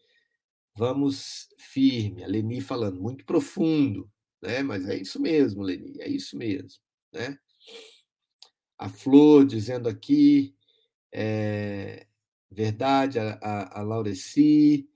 Vamos 0.76 1.48
firme. 1.58 2.22
A 2.22 2.26
Leni 2.28 2.60
falando, 2.60 3.00
muito 3.00 3.24
profundo, 3.24 4.08
né? 4.40 4.62
Mas 4.62 4.86
é 4.88 4.96
isso 4.96 5.20
mesmo, 5.20 5.62
Leni, 5.62 6.00
é 6.00 6.08
isso 6.08 6.36
mesmo, 6.36 6.80
né? 7.12 7.36
A 8.78 8.88
Flor 8.88 9.44
dizendo 9.44 9.88
aqui, 9.88 10.54
é, 11.12 12.06
verdade, 12.48 13.18
a, 13.18 13.38
a, 13.42 13.80
a 13.80 13.82
Laureci, 13.82 14.88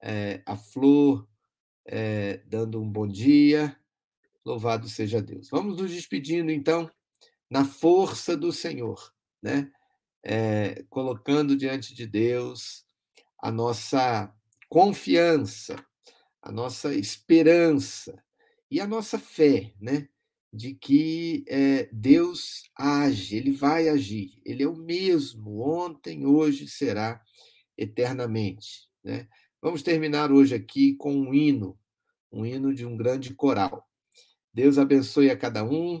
é, 0.00 0.42
a 0.46 0.56
Flor 0.56 1.26
é, 1.84 2.38
dando 2.46 2.80
um 2.80 2.88
bom 2.88 3.08
dia. 3.08 3.76
Louvado 4.44 4.88
seja 4.88 5.20
Deus. 5.20 5.48
Vamos 5.50 5.78
nos 5.78 5.90
despedindo, 5.90 6.52
então 6.52 6.88
na 7.50 7.64
força 7.64 8.36
do 8.36 8.52
Senhor, 8.52 9.12
né? 9.42 9.70
É, 10.22 10.84
colocando 10.90 11.56
diante 11.56 11.94
de 11.94 12.06
Deus 12.06 12.84
a 13.40 13.50
nossa 13.50 14.32
confiança, 14.68 15.76
a 16.42 16.50
nossa 16.50 16.94
esperança 16.94 18.22
e 18.70 18.80
a 18.80 18.86
nossa 18.86 19.18
fé, 19.18 19.72
né? 19.80 20.08
De 20.52 20.74
que 20.74 21.44
é, 21.48 21.88
Deus 21.92 22.70
age, 22.76 23.36
Ele 23.36 23.52
vai 23.52 23.88
agir, 23.88 24.40
Ele 24.44 24.62
é 24.62 24.68
o 24.68 24.76
mesmo, 24.76 25.60
ontem, 25.60 26.26
hoje 26.26 26.66
será 26.66 27.20
eternamente, 27.76 28.88
né? 29.04 29.28
Vamos 29.60 29.82
terminar 29.82 30.30
hoje 30.30 30.54
aqui 30.54 30.94
com 30.94 31.12
um 31.12 31.34
hino, 31.34 31.78
um 32.30 32.44
hino 32.44 32.74
de 32.74 32.86
um 32.86 32.96
grande 32.96 33.34
coral. 33.34 33.84
Deus 34.52 34.78
abençoe 34.78 35.30
a 35.30 35.36
cada 35.36 35.64
um, 35.64 36.00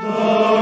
The 0.00 0.57